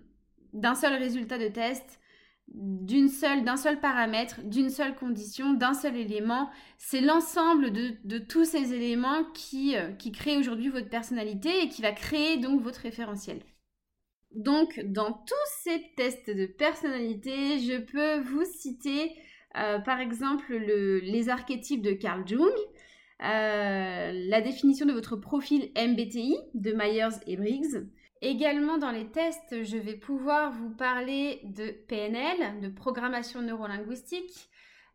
d'un 0.52 0.74
seul 0.74 0.94
résultat 0.94 1.38
de 1.38 1.48
test, 1.48 2.00
d'une 2.48 3.08
seule, 3.08 3.42
d'un 3.44 3.56
seul 3.56 3.80
paramètre, 3.80 4.42
d'une 4.44 4.70
seule 4.70 4.94
condition, 4.94 5.54
d'un 5.54 5.74
seul 5.74 5.96
élément. 5.96 6.50
C'est 6.78 7.00
l'ensemble 7.00 7.72
de, 7.72 8.18
tous 8.18 8.44
ces 8.44 8.72
éléments 8.72 9.24
qui, 9.32 9.76
euh, 9.76 9.92
qui 9.92 10.12
créent 10.12 10.36
aujourd'hui 10.36 10.68
votre 10.68 10.90
personnalité 10.90 11.62
et 11.62 11.68
qui 11.68 11.82
va 11.82 11.92
créer 11.92 12.36
donc 12.36 12.60
votre 12.60 12.80
référentiel. 12.80 13.40
Donc, 14.34 14.80
dans 14.84 15.12
tous 15.12 15.48
ces 15.62 15.82
tests 15.96 16.30
de 16.30 16.46
personnalité, 16.46 17.60
je 17.60 17.78
peux 17.78 18.18
vous 18.20 18.44
citer 18.44 19.12
euh, 19.56 19.78
par 19.78 20.00
exemple, 20.00 20.54
les 20.54 21.28
archétypes 21.28 21.82
de 21.82 21.92
Carl 21.92 22.26
Jung, 22.26 22.50
euh, 23.23 24.12
la 24.12 24.40
définition 24.40 24.87
de 24.87 24.92
votre 24.92 25.16
profil 25.16 25.70
MBTI 25.76 26.37
de 26.54 26.73
Myers 26.73 27.20
et 27.26 27.37
Briggs. 27.37 27.87
Également 28.20 28.78
dans 28.78 28.90
les 28.90 29.06
tests, 29.06 29.62
je 29.62 29.76
vais 29.76 29.94
pouvoir 29.94 30.52
vous 30.52 30.70
parler 30.70 31.40
de 31.44 31.70
PNL, 31.88 32.61
de 32.61 32.68
programmation 32.68 33.42
neurolinguistique, 33.42 34.49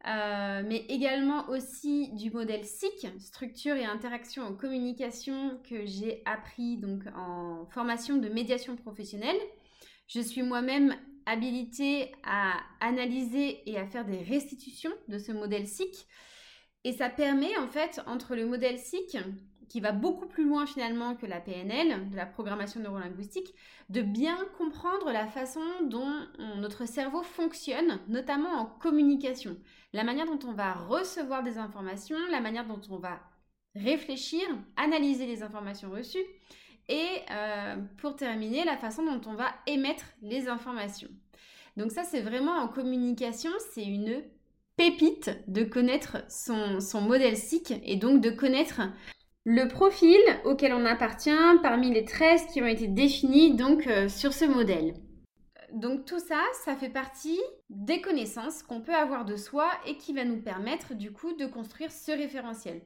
euh, 0.07 0.63
mais 0.65 0.85
également 0.89 1.47
aussi 1.49 2.09
du 2.13 2.31
modèle 2.31 2.65
SIC, 2.65 3.07
structure 3.19 3.75
et 3.75 3.85
interaction 3.85 4.43
en 4.43 4.53
communication, 4.53 5.59
que 5.69 5.85
j'ai 5.85 6.21
appris 6.25 6.77
donc 6.77 7.03
en 7.15 7.65
formation 7.69 8.17
de 8.17 8.29
médiation 8.29 8.75
professionnelle. 8.75 9.39
Je 10.07 10.21
suis 10.21 10.41
moi-même 10.41 10.95
habilitée 11.29 12.11
à 12.23 12.53
analyser 12.79 13.61
et 13.69 13.77
à 13.77 13.85
faire 13.85 14.03
des 14.03 14.17
restitutions 14.17 14.93
de 15.07 15.19
ce 15.19 15.31
modèle 15.31 15.67
SIC. 15.67 16.07
Et 16.83 16.91
ça 16.91 17.09
permet 17.09 17.55
en 17.57 17.67
fait 17.67 18.01
entre 18.07 18.35
le 18.35 18.45
modèle 18.45 18.79
SIC 18.79 19.17
qui 19.67 19.79
va 19.79 19.91
beaucoup 19.91 20.25
plus 20.25 20.47
loin 20.47 20.65
finalement 20.65 21.15
que 21.15 21.27
la 21.27 21.39
PNL, 21.39 22.09
de 22.09 22.15
la 22.15 22.25
programmation 22.25 22.81
neurolinguistique, 22.81 23.53
de 23.89 24.01
bien 24.01 24.37
comprendre 24.57 25.11
la 25.11 25.27
façon 25.27 25.61
dont 25.83 26.11
notre 26.57 26.87
cerveau 26.87 27.21
fonctionne, 27.21 27.99
notamment 28.07 28.53
en 28.53 28.65
communication. 28.65 29.55
La 29.93 30.03
manière 30.03 30.25
dont 30.25 30.39
on 30.47 30.53
va 30.53 30.73
recevoir 30.73 31.43
des 31.43 31.59
informations, 31.59 32.17
la 32.31 32.41
manière 32.41 32.65
dont 32.65 32.81
on 32.89 32.97
va 32.97 33.19
réfléchir, 33.75 34.41
analyser 34.77 35.27
les 35.27 35.43
informations 35.43 35.91
reçues, 35.91 36.25
et 36.89 37.21
euh, 37.31 37.75
pour 37.97 38.15
terminer, 38.15 38.65
la 38.65 38.75
façon 38.75 39.03
dont 39.03 39.21
on 39.29 39.35
va 39.35 39.51
émettre 39.67 40.05
les 40.21 40.49
informations. 40.49 41.09
Donc 41.77 41.91
ça, 41.91 42.03
c'est 42.03 42.21
vraiment 42.21 42.57
en 42.57 42.67
communication, 42.67 43.51
c'est 43.73 43.85
une 43.85 44.23
pépite 44.75 45.29
de 45.47 45.63
connaître 45.63 46.17
son, 46.29 46.79
modèle 47.01 47.37
SIC 47.37 47.73
et 47.83 47.95
donc 47.95 48.21
de 48.21 48.31
connaître 48.31 48.81
le 49.45 49.67
profil 49.67 50.19
auquel 50.45 50.73
on 50.73 50.85
appartient 50.85 51.29
parmi 51.61 51.91
les 51.91 52.05
13 52.05 52.47
qui 52.47 52.61
ont 52.61 52.67
été 52.67 52.87
définis 52.87 53.55
donc 53.55 53.87
euh, 53.87 54.09
sur 54.09 54.33
ce 54.33 54.45
modèle. 54.45 54.93
Donc 55.73 56.05
tout 56.05 56.19
ça, 56.19 56.41
ça 56.65 56.75
fait 56.75 56.89
partie 56.89 57.39
des 57.69 58.01
connaissances 58.01 58.63
qu'on 58.63 58.81
peut 58.81 58.95
avoir 58.95 59.25
de 59.25 59.35
soi 59.35 59.69
et 59.85 59.97
qui 59.97 60.13
va 60.13 60.25
nous 60.25 60.41
permettre 60.41 60.95
du 60.95 61.11
coup 61.11 61.33
de 61.33 61.45
construire 61.45 61.91
ce 61.91 62.11
référentiel. 62.11 62.81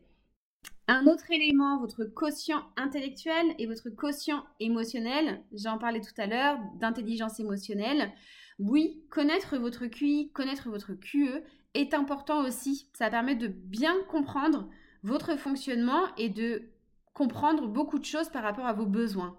Un 0.90 1.08
autre 1.08 1.32
élément, 1.32 1.80
votre 1.80 2.04
quotient 2.04 2.62
intellectuel 2.76 3.56
et 3.58 3.68
votre 3.68 3.90
quotient 3.90 4.44
émotionnel, 4.60 5.42
j'en 5.54 5.78
parlais 5.78 6.02
tout 6.02 6.14
à 6.18 6.28
l'heure, 6.28 6.60
d'intelligence 6.76 7.40
émotionnelle. 7.40 8.12
Oui, 8.60 9.02
connaître 9.10 9.58
votre 9.58 9.86
QI, 9.86 10.30
connaître 10.34 10.70
votre 10.70 10.94
QE 10.94 11.42
est 11.74 11.94
important 11.94 12.46
aussi. 12.46 12.90
Ça 12.94 13.10
permet 13.10 13.36
de 13.36 13.48
bien 13.48 13.96
comprendre 14.10 14.70
votre 15.04 15.38
fonctionnement 15.38 16.04
et 16.18 16.28
de 16.28 16.64
comprendre 17.14 17.68
beaucoup 17.68 17.98
de 17.98 18.06
choses 18.06 18.30
par 18.30 18.44
rapport 18.44 18.66
à 18.66 18.74
vos 18.74 18.86
besoins. 18.86 19.38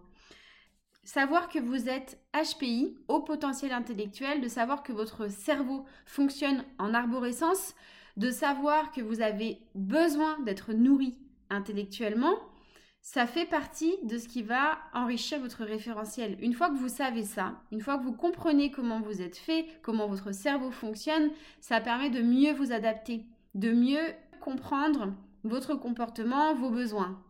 Savoir 1.04 1.50
que 1.50 1.58
vous 1.58 1.90
êtes 1.90 2.18
HPI, 2.32 2.96
au 3.08 3.20
potentiel 3.20 3.72
intellectuel, 3.72 4.40
de 4.40 4.48
savoir 4.48 4.82
que 4.82 4.92
votre 4.92 5.30
cerveau 5.30 5.84
fonctionne 6.06 6.64
en 6.78 6.94
arborescence, 6.94 7.74
de 8.16 8.30
savoir 8.30 8.92
que 8.92 9.02
vous 9.02 9.20
avez 9.20 9.58
besoin 9.74 10.38
d'être 10.40 10.72
nourri 10.72 11.18
intellectuellement, 11.54 12.36
ça 13.06 13.26
fait 13.26 13.44
partie 13.44 13.94
de 14.04 14.16
ce 14.16 14.28
qui 14.28 14.42
va 14.42 14.78
enrichir 14.94 15.38
votre 15.38 15.62
référentiel. 15.62 16.38
Une 16.40 16.54
fois 16.54 16.70
que 16.70 16.76
vous 16.76 16.88
savez 16.88 17.22
ça, 17.22 17.60
une 17.70 17.82
fois 17.82 17.98
que 17.98 18.04
vous 18.04 18.14
comprenez 18.14 18.70
comment 18.70 19.00
vous 19.00 19.20
êtes 19.20 19.36
fait, 19.36 19.66
comment 19.82 20.06
votre 20.06 20.32
cerveau 20.32 20.70
fonctionne, 20.70 21.30
ça 21.60 21.82
permet 21.82 22.08
de 22.08 22.22
mieux 22.22 22.54
vous 22.54 22.72
adapter, 22.72 23.26
de 23.54 23.72
mieux 23.72 24.14
comprendre 24.40 25.12
votre 25.42 25.74
comportement, 25.74 26.54
vos 26.54 26.70
besoins. 26.70 27.22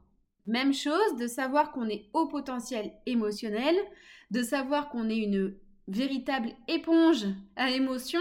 Même 0.47 0.73
chose 0.73 1.17
de 1.19 1.27
savoir 1.27 1.73
qu'on 1.73 1.89
est 1.89 2.09
au 2.13 2.27
potentiel 2.27 2.93
émotionnel, 3.07 3.75
de 4.31 4.43
savoir 4.43 4.91
qu'on 4.91 5.09
est 5.09 5.19
une 5.19 5.57
véritable 5.89 6.51
éponge 6.69 7.27
à 7.57 7.71
émotions. 7.71 8.21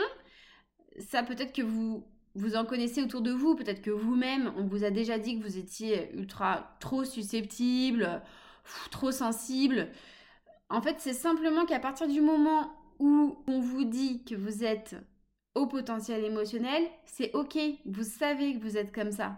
Ça 0.97 1.21
peut-être 1.21 1.53
que 1.53 1.61
vous 1.61 2.03
vous 2.35 2.55
en 2.55 2.65
connaissez 2.65 3.03
autour 3.03 3.21
de 3.21 3.31
vous, 3.31 3.55
peut-être 3.55 3.81
que 3.81 3.91
vous-même, 3.91 4.51
on 4.57 4.63
vous 4.63 4.83
a 4.83 4.89
déjà 4.89 5.19
dit 5.19 5.37
que 5.37 5.43
vous 5.43 5.57
étiez 5.57 6.09
ultra 6.13 6.75
trop 6.79 7.03
susceptible, 7.03 8.21
trop 8.91 9.11
sensible. 9.11 9.89
En 10.69 10.81
fait, 10.81 10.95
c'est 10.99 11.13
simplement 11.13 11.65
qu'à 11.65 11.79
partir 11.79 12.07
du 12.07 12.21
moment 12.21 12.71
où 12.99 13.37
on 13.47 13.59
vous 13.59 13.83
dit 13.83 14.23
que 14.23 14.35
vous 14.35 14.63
êtes 14.63 14.95
au 15.55 15.67
potentiel 15.67 16.23
émotionnel, 16.23 16.83
c'est 17.05 17.31
ok, 17.35 17.57
vous 17.85 18.03
savez 18.03 18.55
que 18.55 18.63
vous 18.63 18.77
êtes 18.77 18.91
comme 18.91 19.11
ça. 19.11 19.37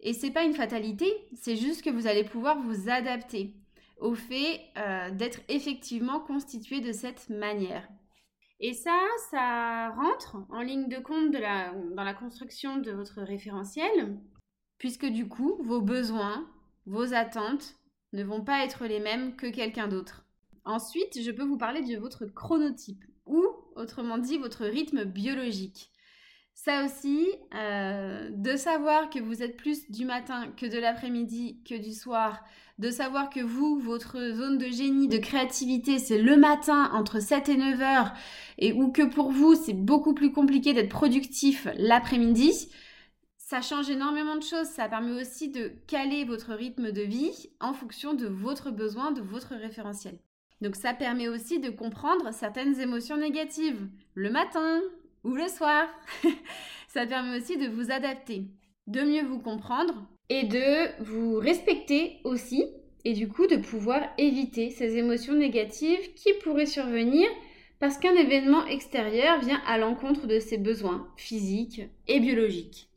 Et 0.00 0.14
c'est 0.14 0.30
pas 0.30 0.44
une 0.44 0.54
fatalité, 0.54 1.12
c'est 1.34 1.56
juste 1.56 1.82
que 1.82 1.90
vous 1.90 2.06
allez 2.06 2.24
pouvoir 2.24 2.58
vous 2.60 2.88
adapter 2.88 3.54
au 3.98 4.14
fait 4.14 4.62
euh, 4.78 5.10
d'être 5.10 5.40
effectivement 5.48 6.20
constitué 6.20 6.80
de 6.80 6.92
cette 6.92 7.28
manière. 7.28 7.86
Et 8.62 8.74
ça, 8.74 8.98
ça 9.30 9.88
rentre 9.90 10.36
en 10.50 10.60
ligne 10.60 10.88
de 10.88 10.98
compte 10.98 11.32
dans 11.32 12.04
la 12.04 12.14
construction 12.14 12.76
de 12.76 12.90
votre 12.92 13.22
référentiel, 13.22 14.18
puisque 14.76 15.06
du 15.06 15.28
coup, 15.28 15.56
vos 15.62 15.80
besoins, 15.80 16.46
vos 16.84 17.14
attentes 17.14 17.76
ne 18.12 18.22
vont 18.22 18.44
pas 18.44 18.62
être 18.64 18.84
les 18.86 19.00
mêmes 19.00 19.34
que 19.36 19.46
quelqu'un 19.46 19.88
d'autre. 19.88 20.26
Ensuite, 20.64 21.22
je 21.22 21.30
peux 21.30 21.44
vous 21.44 21.56
parler 21.56 21.80
de 21.80 21.98
votre 21.98 22.26
chronotype, 22.26 23.02
ou 23.24 23.42
autrement 23.76 24.18
dit, 24.18 24.36
votre 24.36 24.66
rythme 24.66 25.04
biologique. 25.04 25.89
Ça 26.62 26.84
aussi, 26.84 27.26
euh, 27.54 28.28
de 28.32 28.54
savoir 28.54 29.08
que 29.08 29.18
vous 29.18 29.42
êtes 29.42 29.56
plus 29.56 29.90
du 29.90 30.04
matin 30.04 30.52
que 30.58 30.66
de 30.66 30.78
l'après-midi 30.78 31.62
que 31.66 31.74
du 31.74 31.94
soir, 31.94 32.44
de 32.78 32.90
savoir 32.90 33.30
que 33.30 33.40
vous, 33.40 33.78
votre 33.78 34.18
zone 34.34 34.58
de 34.58 34.66
génie, 34.66 35.08
de 35.08 35.16
créativité, 35.16 35.98
c'est 35.98 36.20
le 36.20 36.36
matin 36.36 36.90
entre 36.92 37.18
7 37.18 37.48
et 37.48 37.56
9 37.56 37.80
heures, 37.80 38.12
et 38.58 38.74
ou 38.74 38.92
que 38.92 39.00
pour 39.00 39.32
vous, 39.32 39.54
c'est 39.54 39.72
beaucoup 39.72 40.12
plus 40.12 40.32
compliqué 40.32 40.74
d'être 40.74 40.90
productif 40.90 41.66
l'après-midi, 41.78 42.68
ça 43.38 43.62
change 43.62 43.88
énormément 43.88 44.36
de 44.36 44.42
choses. 44.42 44.66
Ça 44.66 44.86
permet 44.86 45.18
aussi 45.18 45.48
de 45.48 45.72
caler 45.86 46.24
votre 46.24 46.52
rythme 46.52 46.92
de 46.92 47.02
vie 47.02 47.48
en 47.60 47.72
fonction 47.72 48.12
de 48.12 48.26
votre 48.26 48.70
besoin, 48.70 49.12
de 49.12 49.22
votre 49.22 49.54
référentiel. 49.54 50.18
Donc 50.60 50.76
ça 50.76 50.92
permet 50.92 51.28
aussi 51.28 51.58
de 51.58 51.70
comprendre 51.70 52.34
certaines 52.34 52.78
émotions 52.80 53.16
négatives. 53.16 53.88
Le 54.14 54.30
matin, 54.30 54.82
ou 55.24 55.34
le 55.34 55.48
soir. 55.48 55.88
ça 56.88 57.06
permet 57.06 57.38
aussi 57.38 57.56
de 57.56 57.68
vous 57.68 57.90
adapter, 57.90 58.44
de 58.86 59.02
mieux 59.02 59.24
vous 59.24 59.38
comprendre 59.38 60.08
et 60.28 60.44
de 60.44 61.02
vous 61.02 61.38
respecter 61.38 62.18
aussi 62.24 62.64
et 63.04 63.12
du 63.12 63.28
coup 63.28 63.46
de 63.46 63.56
pouvoir 63.56 64.02
éviter 64.18 64.70
ces 64.70 64.96
émotions 64.96 65.34
négatives 65.34 66.14
qui 66.14 66.32
pourraient 66.42 66.66
survenir 66.66 67.28
parce 67.78 67.96
qu'un 67.96 68.14
événement 68.14 68.66
extérieur 68.66 69.40
vient 69.40 69.60
à 69.66 69.78
l'encontre 69.78 70.26
de 70.26 70.38
ses 70.38 70.58
besoins 70.58 71.08
physiques 71.16 71.82
et 72.08 72.20
biologiques. 72.20 72.90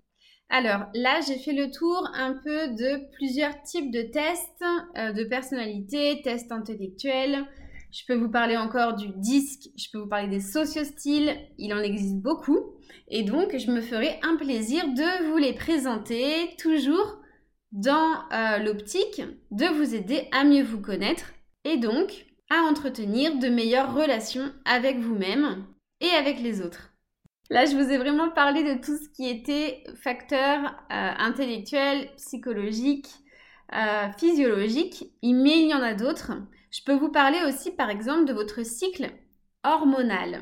Alors 0.49 0.81
là, 0.93 1.19
j'ai 1.25 1.37
fait 1.39 1.53
le 1.53 1.71
tour 1.71 2.07
un 2.13 2.33
peu 2.33 2.67
de 2.67 3.09
plusieurs 3.13 3.59
types 3.63 3.91
de 3.91 4.01
tests 4.01 4.63
euh, 4.97 5.11
de 5.11 5.23
personnalité, 5.23 6.21
tests 6.21 6.51
intellectuels, 6.51 7.45
je 7.93 8.03
peux 8.07 8.15
vous 8.15 8.29
parler 8.29 8.57
encore 8.57 8.95
du 8.95 9.07
disque, 9.17 9.69
je 9.77 9.85
peux 9.91 9.99
vous 9.99 10.09
parler 10.09 10.27
des 10.27 10.39
sociostyles, 10.39 11.37
il 11.59 11.73
en 11.73 11.79
existe 11.79 12.17
beaucoup. 12.17 12.73
Et 13.07 13.23
donc, 13.23 13.55
je 13.55 13.71
me 13.71 13.81
ferai 13.81 14.19
un 14.23 14.35
plaisir 14.35 14.83
de 14.87 15.29
vous 15.29 15.37
les 15.37 15.53
présenter 15.53 16.55
toujours 16.57 17.19
dans 17.71 18.13
euh, 18.31 18.57
l'optique 18.59 19.21
de 19.51 19.65
vous 19.67 19.93
aider 19.93 20.27
à 20.31 20.43
mieux 20.43 20.63
vous 20.63 20.81
connaître 20.81 21.33
et 21.65 21.77
donc 21.77 22.25
à 22.49 22.61
entretenir 22.63 23.37
de 23.37 23.47
meilleures 23.47 23.93
relations 23.93 24.51
avec 24.65 24.97
vous-même 24.97 25.65
et 26.01 26.09
avec 26.09 26.39
les 26.39 26.61
autres. 26.61 26.89
Là, 27.49 27.65
je 27.65 27.75
vous 27.75 27.91
ai 27.91 27.97
vraiment 27.99 28.31
parlé 28.31 28.63
de 28.63 28.81
tout 28.81 28.97
ce 28.97 29.09
qui 29.09 29.29
était 29.29 29.83
facteurs 30.01 30.75
euh, 30.91 32.05
psychologiques, 32.17 33.09
euh, 33.73 34.07
physiologiques, 34.17 35.11
mais 35.21 35.61
il 35.61 35.69
y 35.69 35.75
en 35.75 35.83
a 35.83 35.93
d'autres. 35.93 36.31
Je 36.73 36.81
peux 36.81 36.95
vous 36.95 37.09
parler 37.09 37.37
aussi 37.47 37.69
par 37.71 37.91
exemple 37.91 38.25
de 38.25 38.33
votre 38.33 38.65
cycle 38.65 39.11
hormonal. 39.63 40.41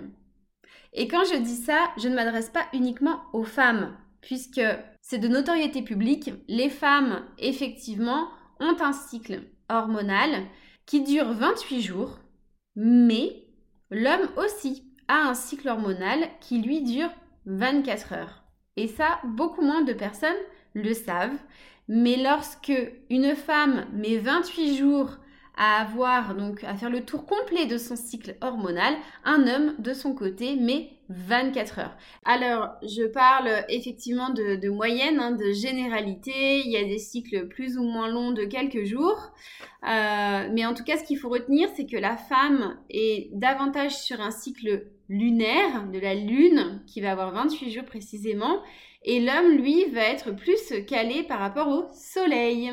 Et 0.93 1.09
quand 1.09 1.25
je 1.25 1.37
dis 1.37 1.57
ça, 1.57 1.91
je 1.97 2.07
ne 2.07 2.15
m'adresse 2.15 2.49
pas 2.49 2.65
uniquement 2.71 3.19
aux 3.33 3.43
femmes, 3.43 3.93
puisque 4.21 4.61
c'est 5.01 5.17
de 5.17 5.27
notoriété 5.27 5.81
publique, 5.81 6.31
les 6.47 6.69
femmes, 6.69 7.25
effectivement, 7.37 8.29
ont 8.61 8.77
un 8.79 8.93
cycle 8.93 9.41
hormonal 9.69 10.45
qui 10.85 11.03
dure 11.03 11.33
28 11.33 11.81
jours, 11.81 12.19
mais 12.77 13.43
l'homme 13.89 14.29
aussi 14.37 14.85
a 15.09 15.27
un 15.27 15.33
cycle 15.33 15.67
hormonal 15.67 16.29
qui 16.39 16.61
lui 16.61 16.81
dure 16.81 17.11
24 17.45 18.13
heures. 18.13 18.43
Et 18.77 18.87
ça, 18.87 19.19
beaucoup 19.25 19.61
moins 19.61 19.81
de 19.81 19.93
personnes 19.93 20.31
le 20.75 20.93
savent, 20.93 21.37
mais 21.89 22.15
lorsque 22.15 22.71
une 23.09 23.35
femme 23.35 23.85
met 23.91 24.17
28 24.17 24.77
jours 24.77 25.17
à 25.57 25.81
avoir 25.81 26.35
donc 26.35 26.63
à 26.63 26.75
faire 26.75 26.89
le 26.89 27.03
tour 27.03 27.25
complet 27.25 27.65
de 27.65 27.77
son 27.77 27.95
cycle 27.95 28.35
hormonal, 28.41 28.95
un 29.25 29.47
homme 29.47 29.75
de 29.79 29.93
son 29.93 30.13
côté 30.13 30.55
met 30.55 30.93
24 31.09 31.79
heures. 31.79 31.97
Alors, 32.25 32.69
je 32.83 33.05
parle 33.05 33.49
effectivement 33.69 34.29
de, 34.29 34.69
moyenne, 34.69 35.19
hein, 35.19 35.31
de 35.31 35.51
généralité. 35.51 36.61
Il 36.65 36.71
y 36.71 36.77
a 36.77 36.83
des 36.83 36.97
cycles 36.97 37.47
plus 37.47 37.77
ou 37.77 37.83
moins 37.83 38.07
longs 38.07 38.31
de 38.31 38.45
quelques 38.45 38.85
jours. 38.85 39.31
Euh, 39.87 40.47
mais 40.51 40.65
en 40.65 40.73
tout 40.73 40.83
cas, 40.83 40.97
ce 40.97 41.03
qu'il 41.03 41.17
faut 41.17 41.29
retenir, 41.29 41.69
c'est 41.75 41.85
que 41.85 41.97
la 41.97 42.15
femme 42.15 42.77
est 42.89 43.29
davantage 43.33 43.97
sur 43.97 44.21
un 44.21 44.31
cycle 44.31 44.85
lunaire, 45.09 45.87
de 45.91 45.99
la 45.99 46.15
lune, 46.15 46.81
qui 46.87 47.01
va 47.01 47.11
avoir 47.11 47.31
28 47.33 47.71
jours 47.71 47.85
précisément, 47.85 48.61
et 49.03 49.19
l'homme, 49.19 49.57
lui, 49.57 49.85
va 49.89 50.01
être 50.01 50.31
plus 50.31 50.73
calé 50.87 51.23
par 51.23 51.39
rapport 51.39 51.67
au 51.67 51.85
soleil. 51.93 52.71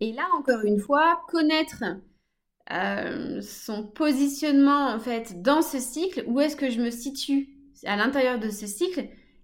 Et 0.00 0.12
là, 0.12 0.26
encore 0.38 0.64
une 0.64 0.78
fois, 0.78 1.20
connaître 1.28 1.82
euh, 2.72 3.40
son 3.42 3.86
positionnement 3.86 4.88
en 4.88 4.98
fait 4.98 5.42
dans 5.42 5.62
ce 5.62 5.78
cycle, 5.78 6.24
où 6.26 6.40
est-ce 6.40 6.56
que 6.56 6.70
je 6.70 6.80
me 6.80 6.90
situe 6.90 7.48
à 7.84 7.96
l'intérieur 7.96 8.38
de 8.38 8.48
ce 8.48 8.66
cycle, 8.66 9.00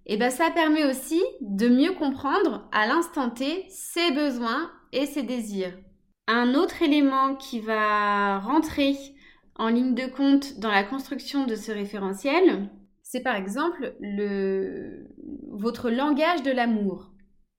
et 0.06 0.14
eh 0.14 0.16
ben 0.16 0.30
ça 0.30 0.50
permet 0.50 0.84
aussi 0.84 1.20
de 1.40 1.68
mieux 1.68 1.92
comprendre 1.92 2.68
à 2.72 2.86
l'instant 2.86 3.30
T 3.30 3.66
ses 3.68 4.10
besoins 4.12 4.70
et 4.92 5.06
ses 5.06 5.22
désirs. 5.22 5.76
Un 6.26 6.54
autre 6.54 6.82
élément 6.82 7.36
qui 7.36 7.60
va 7.60 8.38
rentrer 8.38 8.96
en 9.56 9.68
ligne 9.68 9.94
de 9.94 10.06
compte 10.06 10.58
dans 10.58 10.70
la 10.70 10.84
construction 10.84 11.44
de 11.44 11.54
ce 11.54 11.70
référentiel, 11.70 12.70
c'est 13.02 13.22
par 13.22 13.36
exemple 13.36 13.94
le, 14.00 15.06
votre 15.50 15.90
langage 15.90 16.42
de 16.42 16.50
l'amour. 16.50 17.12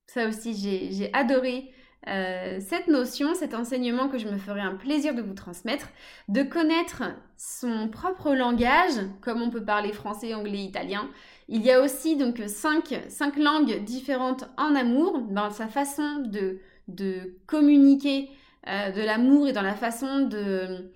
Ça 0.07 0.27
aussi, 0.27 0.53
j'ai 0.91 1.13
adoré 1.13 1.69
euh, 2.07 2.59
cette 2.59 2.87
notion, 2.87 3.35
cet 3.35 3.53
enseignement 3.53 4.09
que 4.09 4.17
je 4.17 4.27
me 4.27 4.37
ferai 4.37 4.61
un 4.61 4.75
plaisir 4.75 5.13
de 5.13 5.21
vous 5.21 5.35
transmettre, 5.35 5.89
de 6.29 6.41
connaître 6.41 7.03
son 7.37 7.89
propre 7.89 8.33
langage, 8.33 8.99
comme 9.21 9.41
on 9.41 9.51
peut 9.51 9.63
parler 9.63 9.91
français, 9.91 10.33
anglais, 10.33 10.63
italien. 10.63 11.09
Il 11.47 11.61
y 11.61 11.71
a 11.71 11.81
aussi 11.81 12.15
donc 12.15 12.41
cinq, 12.47 12.91
langues 13.37 13.83
différentes 13.83 14.45
en 14.57 14.73
amour, 14.75 15.21
dans 15.29 15.51
sa 15.51 15.67
façon 15.67 16.23
de, 16.25 16.59
de 16.87 17.37
communiquer 17.45 18.29
euh, 18.67 18.91
de 18.91 19.01
l'amour 19.01 19.47
et 19.47 19.53
dans 19.53 19.61
la 19.61 19.75
façon 19.75 20.21
de, 20.21 20.91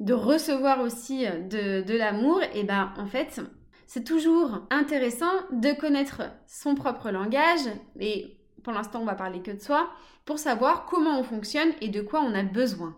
de 0.00 0.12
recevoir 0.12 0.80
aussi 0.80 1.24
de, 1.24 1.82
de 1.82 1.96
l'amour, 1.96 2.40
et 2.54 2.64
ben 2.64 2.92
en 2.98 3.06
fait, 3.06 3.40
c'est 3.86 4.04
toujours 4.04 4.66
intéressant 4.70 5.32
de 5.50 5.72
connaître 5.78 6.22
son 6.46 6.74
propre 6.74 7.10
langage 7.10 7.68
et 8.00 8.38
pour 8.62 8.72
l'instant 8.72 9.00
on 9.00 9.06
va 9.06 9.14
parler 9.14 9.40
que 9.40 9.50
de 9.50 9.60
soi 9.60 9.90
pour 10.24 10.38
savoir 10.38 10.86
comment 10.86 11.18
on 11.18 11.24
fonctionne 11.24 11.72
et 11.80 11.88
de 11.88 12.00
quoi 12.00 12.20
on 12.20 12.34
a 12.34 12.42
besoin. 12.42 12.96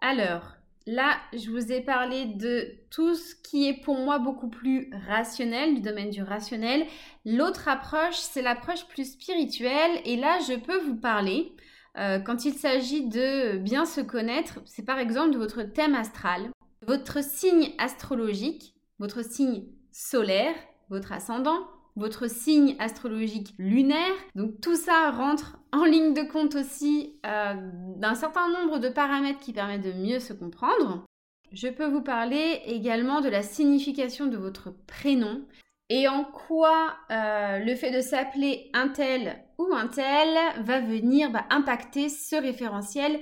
Alors, 0.00 0.56
là, 0.86 1.16
je 1.32 1.50
vous 1.50 1.72
ai 1.72 1.80
parlé 1.80 2.26
de 2.26 2.68
tout 2.90 3.14
ce 3.14 3.34
qui 3.34 3.68
est 3.68 3.80
pour 3.80 3.96
moi 3.96 4.18
beaucoup 4.18 4.48
plus 4.48 4.90
rationnel, 5.08 5.74
du 5.74 5.80
domaine 5.80 6.10
du 6.10 6.22
rationnel. 6.22 6.86
L'autre 7.24 7.68
approche, 7.68 8.16
c'est 8.16 8.42
l'approche 8.42 8.86
plus 8.88 9.12
spirituelle 9.12 10.00
et 10.04 10.16
là, 10.16 10.38
je 10.48 10.54
peux 10.54 10.78
vous 10.78 10.96
parler 10.96 11.52
euh, 11.98 12.18
quand 12.18 12.44
il 12.44 12.54
s'agit 12.54 13.08
de 13.08 13.56
bien 13.56 13.86
se 13.86 14.00
connaître, 14.00 14.60
c'est 14.66 14.84
par 14.84 14.98
exemple 14.98 15.30
de 15.30 15.38
votre 15.38 15.62
thème 15.62 15.94
astral, 15.94 16.50
votre 16.86 17.24
signe 17.24 17.72
astrologique, 17.78 18.74
votre 18.98 19.24
signe 19.24 19.64
solaire, 19.92 20.54
votre 20.90 21.12
ascendant, 21.12 21.66
votre 21.96 22.28
signe 22.28 22.76
astrologique 22.78 23.54
lunaire. 23.58 24.14
Donc 24.34 24.60
tout 24.60 24.76
ça 24.76 25.10
rentre 25.10 25.58
en 25.72 25.84
ligne 25.84 26.14
de 26.14 26.22
compte 26.22 26.54
aussi 26.54 27.18
euh, 27.26 27.54
d'un 27.96 28.14
certain 28.14 28.48
nombre 28.50 28.78
de 28.78 28.88
paramètres 28.88 29.40
qui 29.40 29.52
permettent 29.52 29.82
de 29.82 29.92
mieux 29.92 30.20
se 30.20 30.32
comprendre. 30.32 31.04
Je 31.52 31.68
peux 31.68 31.86
vous 31.86 32.02
parler 32.02 32.60
également 32.66 33.20
de 33.20 33.28
la 33.28 33.42
signification 33.42 34.26
de 34.26 34.36
votre 34.36 34.74
prénom 34.86 35.42
et 35.88 36.08
en 36.08 36.24
quoi 36.24 36.94
euh, 37.10 37.58
le 37.58 37.74
fait 37.76 37.92
de 37.92 38.00
s'appeler 38.00 38.70
un 38.74 38.88
tel 38.88 39.36
ou 39.58 39.68
un 39.72 39.86
tel 39.86 40.36
va 40.64 40.80
venir 40.80 41.30
bah, 41.30 41.46
impacter 41.50 42.08
ce 42.08 42.36
référentiel 42.36 43.20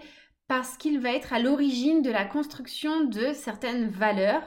parce 0.48 0.76
qu'il 0.76 0.98
va 0.98 1.12
être 1.12 1.32
à 1.32 1.38
l'origine 1.38 2.02
de 2.02 2.10
la 2.10 2.24
construction 2.24 3.04
de 3.04 3.32
certaines 3.32 3.88
valeurs 3.88 4.42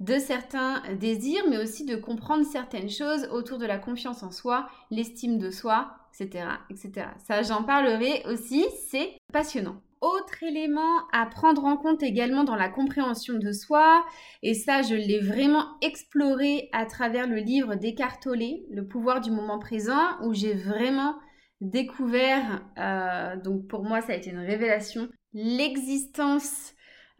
de 0.00 0.18
certains 0.18 0.82
désirs, 1.00 1.44
mais 1.48 1.58
aussi 1.58 1.84
de 1.84 1.96
comprendre 1.96 2.44
certaines 2.44 2.90
choses 2.90 3.28
autour 3.32 3.58
de 3.58 3.66
la 3.66 3.78
confiance 3.78 4.22
en 4.22 4.30
soi, 4.30 4.68
l'estime 4.90 5.38
de 5.38 5.50
soi, 5.50 5.90
etc. 6.18 6.46
etc. 6.70 7.08
Ça, 7.26 7.42
j'en 7.42 7.62
parlerai 7.64 8.22
aussi, 8.26 8.64
c'est 8.90 9.12
passionnant. 9.32 9.80
Autre 10.02 10.42
élément 10.42 11.06
à 11.12 11.24
prendre 11.24 11.64
en 11.64 11.78
compte 11.78 12.02
également 12.02 12.44
dans 12.44 12.54
la 12.54 12.68
compréhension 12.68 13.38
de 13.38 13.52
soi, 13.52 14.04
et 14.42 14.52
ça 14.52 14.82
je 14.82 14.94
l'ai 14.94 15.20
vraiment 15.20 15.64
exploré 15.80 16.68
à 16.72 16.84
travers 16.84 17.26
le 17.26 17.36
livre 17.36 17.76
d'Écartolé, 17.76 18.66
Le 18.70 18.86
pouvoir 18.86 19.22
du 19.22 19.30
moment 19.30 19.58
présent, 19.58 20.20
où 20.22 20.34
j'ai 20.34 20.52
vraiment 20.52 21.16
découvert, 21.62 22.62
euh, 22.78 23.36
donc 23.40 23.66
pour 23.68 23.84
moi 23.84 24.02
ça 24.02 24.12
a 24.12 24.16
été 24.16 24.28
une 24.30 24.38
révélation, 24.38 25.08
l'existence 25.32 26.74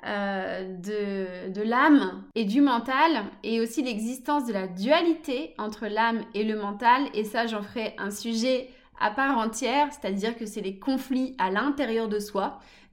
euh, 0.04 0.76
de, 0.76 1.52
de 1.52 1.62
l'âme 1.62 2.24
et 2.34 2.44
du 2.44 2.60
mental 2.60 3.24
et 3.42 3.60
aussi 3.60 3.82
l'existence 3.82 4.46
de 4.46 4.52
la 4.52 4.66
dualité 4.66 5.54
entre 5.58 5.86
l'âme 5.86 6.22
et 6.34 6.44
le 6.44 6.56
mental 6.60 7.04
et 7.14 7.24
ça 7.24 7.46
j'en 7.46 7.62
ferai 7.62 7.94
un 7.96 8.10
sujet 8.10 8.68
à 9.00 9.10
part 9.10 9.38
entière, 9.38 9.88
c'est-à-dire 9.92 10.36
que 10.36 10.46
c'est 10.46 10.60
les 10.60 10.78
conflits 10.78 11.34
à 11.38 11.50
l'intérieur 11.50 12.08
de 12.08 12.18
soi. 12.18 12.60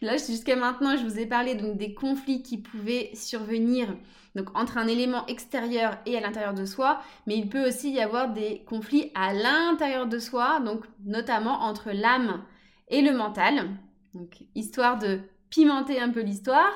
Là, 0.00 0.16
jusqu'à 0.16 0.56
maintenant, 0.56 0.96
je 0.96 1.04
vous 1.04 1.18
ai 1.18 1.26
parlé 1.26 1.54
donc 1.54 1.76
des 1.76 1.94
conflits 1.94 2.42
qui 2.42 2.58
pouvaient 2.58 3.10
survenir 3.14 3.94
donc 4.36 4.56
entre 4.56 4.78
un 4.78 4.86
élément 4.86 5.26
extérieur 5.26 5.98
et 6.06 6.16
à 6.16 6.20
l'intérieur 6.20 6.54
de 6.54 6.64
soi, 6.64 7.00
mais 7.26 7.36
il 7.36 7.48
peut 7.48 7.66
aussi 7.66 7.90
y 7.90 8.00
avoir 8.00 8.32
des 8.32 8.62
conflits 8.64 9.10
à 9.14 9.32
l'intérieur 9.32 10.06
de 10.06 10.18
soi, 10.18 10.60
donc 10.60 10.84
notamment 11.04 11.62
entre 11.62 11.90
l'âme 11.90 12.44
et 12.88 13.02
le 13.02 13.12
mental. 13.12 13.70
Donc 14.14 14.38
histoire 14.54 14.98
de 14.98 15.20
pimenter 15.50 16.00
un 16.00 16.10
peu 16.10 16.20
l'histoire. 16.20 16.72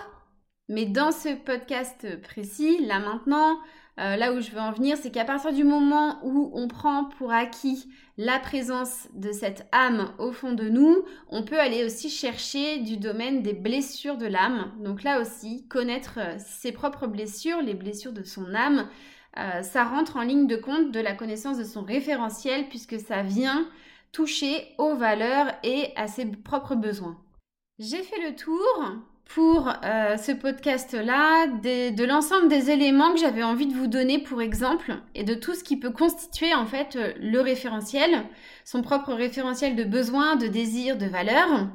Mais 0.69 0.87
dans 0.87 1.13
ce 1.13 1.35
podcast 1.35 2.21
précis, 2.23 2.85
là 2.87 2.99
maintenant, 2.99 3.59
euh, 4.01 4.17
là 4.17 4.33
où 4.33 4.41
je 4.41 4.51
veux 4.51 4.61
en 4.61 4.73
venir, 4.73 4.97
c'est 4.97 5.13
qu'à 5.13 5.25
partir 5.25 5.53
du 5.53 5.63
moment 5.63 6.19
où 6.25 6.51
on 6.55 6.67
prend 6.67 7.05
pour 7.05 7.33
acquis 7.33 7.89
la 8.17 8.41
présence 8.41 9.09
de 9.15 9.31
cette 9.31 9.69
âme 9.71 10.13
au 10.19 10.33
fond 10.33 10.53
de 10.53 10.69
nous, 10.69 11.05
on 11.29 11.45
peut 11.45 11.61
aller 11.61 11.85
aussi 11.85 12.11
chercher 12.11 12.79
du 12.79 12.97
domaine 12.97 13.43
des 13.43 13.53
blessures 13.53 14.17
de 14.17 14.27
l'âme. 14.27 14.73
Donc 14.81 15.05
là 15.05 15.21
aussi, 15.21 15.67
connaître 15.69 16.19
euh, 16.19 16.37
ses 16.39 16.73
propres 16.73 17.07
blessures, 17.07 17.63
les 17.63 17.75
blessures 17.75 18.13
de 18.13 18.25
son 18.25 18.53
âme, 18.55 18.89
euh, 19.39 19.63
ça 19.63 19.85
rentre 19.85 20.17
en 20.17 20.23
ligne 20.23 20.49
de 20.49 20.57
compte 20.57 20.91
de 20.91 21.01
la 21.01 21.15
connaissance 21.15 21.59
de 21.59 21.65
son 21.65 21.83
référentiel 21.83 22.69
puisque 22.69 22.99
ça 22.99 23.23
vient 23.23 23.69
toucher 24.13 24.75
aux 24.79 24.95
valeurs 24.95 25.53
et 25.63 25.93
à 25.97 26.09
ses 26.09 26.27
propres 26.27 26.77
besoins. 26.77 27.24
J'ai 27.81 28.05
fait 28.05 28.21
le 28.23 28.37
tour 28.37 28.85
pour 29.25 29.69
euh, 29.69 30.17
ce 30.17 30.31
podcast-là 30.31 31.49
de, 31.49 32.05
l'ensemble 32.05 32.47
des 32.47 32.71
éléments 32.71 33.13
que 33.13 33.19
j'avais 33.19 33.43
envie 33.43 33.67
de 33.67 33.75
vous 33.75 33.89
donner 33.89 34.21
pour 34.21 34.41
exemple 34.43 34.95
et 35.17 35.25
de 35.25 35.35
tout 35.35 35.55
ce 35.55 35.65
qui 35.65 35.77
peut 35.77 35.91
constituer 35.91 36.55
en 36.55 36.67
fait 36.67 36.95
euh, 36.95 37.13
le 37.19 37.41
référentiel, 37.41 38.27
son 38.65 38.81
propre 38.81 39.13
référentiel 39.13 39.75
de 39.75 39.83
besoins, 39.83 40.37
de 40.37 40.47
désirs, 40.47 40.97
de 40.97 41.07
valeurs. 41.07 41.67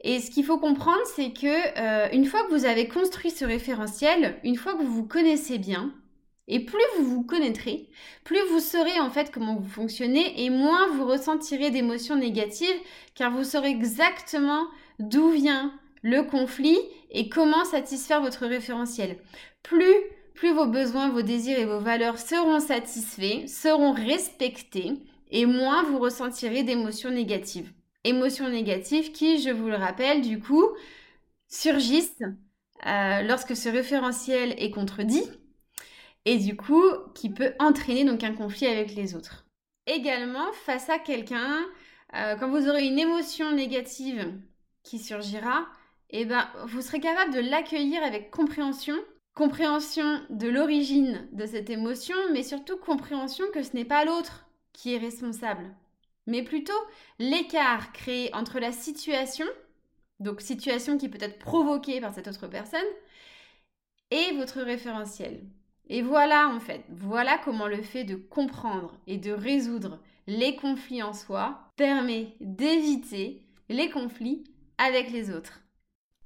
Et 0.00 0.20
ce 0.20 0.30
qu'il 0.30 0.46
faut 0.46 0.56
comprendre, 0.56 1.04
c'est 1.14 1.34
que 1.34 1.78
euh, 1.78 2.08
une 2.10 2.24
fois 2.24 2.44
que 2.44 2.54
vous 2.54 2.64
avez 2.64 2.88
construit 2.88 3.30
ce 3.30 3.44
référentiel, 3.44 4.38
une 4.44 4.56
fois 4.56 4.72
que 4.72 4.82
vous 4.82 4.94
vous 4.94 5.06
connaissez 5.06 5.58
bien, 5.58 5.92
et 6.50 6.64
plus 6.64 6.78
vous 6.96 7.04
vous 7.04 7.22
connaîtrez, 7.22 7.90
plus 8.24 8.40
vous 8.50 8.60
saurez 8.60 8.98
en 8.98 9.10
fait 9.10 9.30
comment 9.30 9.56
vous 9.56 9.68
fonctionnez 9.68 10.42
et 10.42 10.48
moins 10.48 10.88
vous 10.94 11.04
ressentirez 11.04 11.70
d'émotions 11.70 12.16
négatives 12.16 12.80
car 13.14 13.30
vous 13.30 13.44
saurez 13.44 13.68
exactement 13.68 14.68
d'où 14.98 15.30
vient 15.30 15.72
le 16.02 16.22
conflit 16.22 16.78
et 17.10 17.28
comment 17.28 17.64
satisfaire 17.64 18.20
votre 18.20 18.46
référentiel. 18.46 19.18
Plus 19.62 20.52
vos 20.54 20.66
besoins, 20.66 21.08
vos 21.08 21.22
désirs 21.22 21.58
et 21.58 21.64
vos 21.64 21.80
valeurs 21.80 22.18
seront 22.18 22.60
satisfaits, 22.60 23.48
seront 23.48 23.92
respectés 23.92 24.92
et 25.30 25.46
moins 25.46 25.82
vous 25.82 25.98
ressentirez 25.98 26.62
d'émotions 26.62 27.10
négatives. 27.10 27.72
Émotions 28.04 28.48
négatives 28.48 29.12
qui, 29.12 29.42
je 29.42 29.50
vous 29.50 29.68
le 29.68 29.74
rappelle, 29.74 30.22
du 30.22 30.38
coup, 30.38 30.64
surgissent 31.48 32.22
euh, 32.86 33.22
lorsque 33.22 33.56
ce 33.56 33.68
référentiel 33.68 34.54
est 34.58 34.70
contredit 34.70 35.24
et 36.24 36.38
du 36.38 36.56
coup 36.56 36.84
qui 37.14 37.30
peut 37.30 37.54
entraîner 37.58 38.04
donc 38.04 38.22
un 38.22 38.34
conflit 38.34 38.66
avec 38.66 38.94
les 38.94 39.14
autres. 39.14 39.46
Également, 39.86 40.52
face 40.52 40.88
à 40.90 40.98
quelqu'un, 40.98 41.64
euh, 42.14 42.36
quand 42.36 42.50
vous 42.50 42.68
aurez 42.68 42.86
une 42.86 42.98
émotion 42.98 43.52
négative 43.52 44.32
qui 44.82 44.98
surgira, 44.98 45.66
eh 46.10 46.24
ben, 46.24 46.48
vous 46.66 46.80
serez 46.80 47.00
capable 47.00 47.34
de 47.34 47.40
l'accueillir 47.40 48.02
avec 48.02 48.30
compréhension, 48.30 48.96
compréhension 49.34 50.20
de 50.30 50.48
l'origine 50.48 51.28
de 51.32 51.46
cette 51.46 51.70
émotion, 51.70 52.16
mais 52.32 52.42
surtout 52.42 52.76
compréhension 52.76 53.44
que 53.52 53.62
ce 53.62 53.74
n'est 53.74 53.84
pas 53.84 54.04
l'autre 54.04 54.46
qui 54.72 54.94
est 54.94 54.98
responsable, 54.98 55.74
mais 56.26 56.42
plutôt 56.42 56.72
l'écart 57.18 57.92
créé 57.92 58.34
entre 58.34 58.58
la 58.58 58.72
situation, 58.72 59.46
donc 60.20 60.40
situation 60.40 60.96
qui 60.98 61.08
peut 61.08 61.22
être 61.22 61.38
provoquée 61.38 62.00
par 62.00 62.14
cette 62.14 62.28
autre 62.28 62.46
personne, 62.46 62.80
et 64.10 64.32
votre 64.36 64.62
référentiel. 64.62 65.42
Et 65.90 66.02
voilà 66.02 66.48
en 66.48 66.60
fait, 66.60 66.84
voilà 66.90 67.38
comment 67.38 67.66
le 67.66 67.82
fait 67.82 68.04
de 68.04 68.16
comprendre 68.16 68.94
et 69.06 69.16
de 69.16 69.32
résoudre 69.32 70.00
les 70.26 70.56
conflits 70.56 71.02
en 71.02 71.12
soi 71.12 71.72
permet 71.76 72.34
d'éviter 72.40 73.42
les 73.68 73.90
conflits 73.90 74.44
avec 74.78 75.10
les 75.10 75.30
autres. 75.30 75.60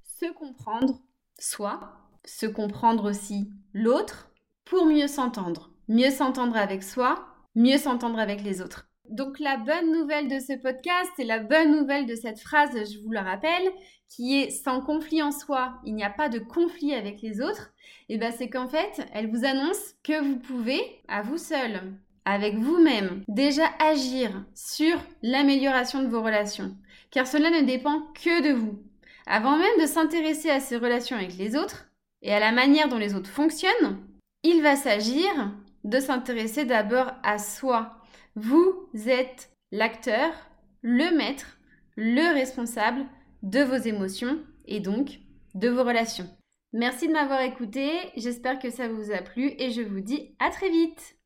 Se 0.02 0.30
comprendre 0.32 1.00
soi, 1.38 1.98
se 2.24 2.46
comprendre 2.46 3.10
aussi 3.10 3.50
l'autre, 3.72 4.30
pour 4.64 4.86
mieux 4.86 5.08
s'entendre. 5.08 5.70
Mieux 5.88 6.10
s'entendre 6.10 6.56
avec 6.56 6.82
soi, 6.82 7.26
mieux 7.54 7.78
s'entendre 7.78 8.18
avec 8.18 8.42
les 8.42 8.62
autres. 8.62 8.88
Donc 9.08 9.40
la 9.40 9.56
bonne 9.56 9.92
nouvelle 9.92 10.28
de 10.28 10.38
ce 10.38 10.54
podcast 10.54 11.10
et 11.18 11.24
la 11.24 11.40
bonne 11.40 11.72
nouvelle 11.72 12.06
de 12.06 12.14
cette 12.14 12.38
phrase, 12.38 12.70
je 12.90 12.98
vous 13.00 13.10
le 13.10 13.18
rappelle, 13.18 13.70
qui 14.08 14.38
est 14.38 14.50
sans 14.50 14.80
conflit 14.80 15.22
en 15.22 15.32
soi, 15.32 15.74
il 15.84 15.94
n'y 15.94 16.04
a 16.04 16.10
pas 16.10 16.28
de 16.28 16.38
conflit 16.38 16.94
avec 16.94 17.20
les 17.20 17.40
autres, 17.40 17.72
et 18.08 18.14
eh 18.14 18.18
ben 18.18 18.32
c'est 18.32 18.48
qu'en 18.48 18.68
fait, 18.68 19.06
elle 19.12 19.30
vous 19.30 19.44
annonce 19.44 19.94
que 20.02 20.22
vous 20.22 20.38
pouvez, 20.38 20.80
à 21.08 21.22
vous 21.22 21.38
seul, 21.38 21.80
avec 22.24 22.54
vous-même, 22.54 23.22
déjà 23.28 23.64
agir 23.78 24.44
sur 24.54 24.96
l'amélioration 25.22 26.02
de 26.02 26.08
vos 26.08 26.22
relations. 26.22 26.76
Car 27.11 27.26
cela 27.26 27.50
ne 27.50 27.66
dépend 27.66 28.00
que 28.14 28.42
de 28.48 28.52
vous. 28.52 28.82
Avant 29.26 29.56
même 29.56 29.80
de 29.80 29.87
s'intéresser 29.87 30.50
à 30.50 30.61
ces 30.61 30.76
relations 30.76 31.16
avec 31.16 31.37
les 31.37 31.56
autres 31.56 31.87
et 32.22 32.32
à 32.32 32.40
la 32.40 32.52
manière 32.52 32.88
dont 32.88 32.98
les 32.98 33.14
autres 33.14 33.30
fonctionnent, 33.30 33.98
il 34.42 34.62
va 34.62 34.76
s'agir 34.76 35.52
de 35.85 36.00
s'intéresser 36.00 36.64
d'abord 36.64 37.12
à 37.22 37.38
soi. 37.38 37.96
Vous 38.35 38.88
êtes 39.06 39.50
l'acteur, 39.70 40.32
le 40.82 41.16
maître, 41.16 41.58
le 41.96 42.32
responsable 42.35 43.04
de 43.42 43.61
vos 43.61 43.76
émotions 43.76 44.38
et 44.66 44.80
donc 44.80 45.18
de 45.54 45.68
vos 45.68 45.85
relations. 45.85 46.28
Merci 46.72 47.06
de 47.06 47.12
m'avoir 47.12 47.42
écouté, 47.42 47.90
j'espère 48.16 48.58
que 48.58 48.70
ça 48.70 48.88
vous 48.88 49.12
a 49.12 49.18
plu 49.18 49.52
et 49.58 49.70
je 49.70 49.82
vous 49.82 50.00
dis 50.00 50.35
à 50.38 50.48
très 50.50 50.70
vite 50.70 51.16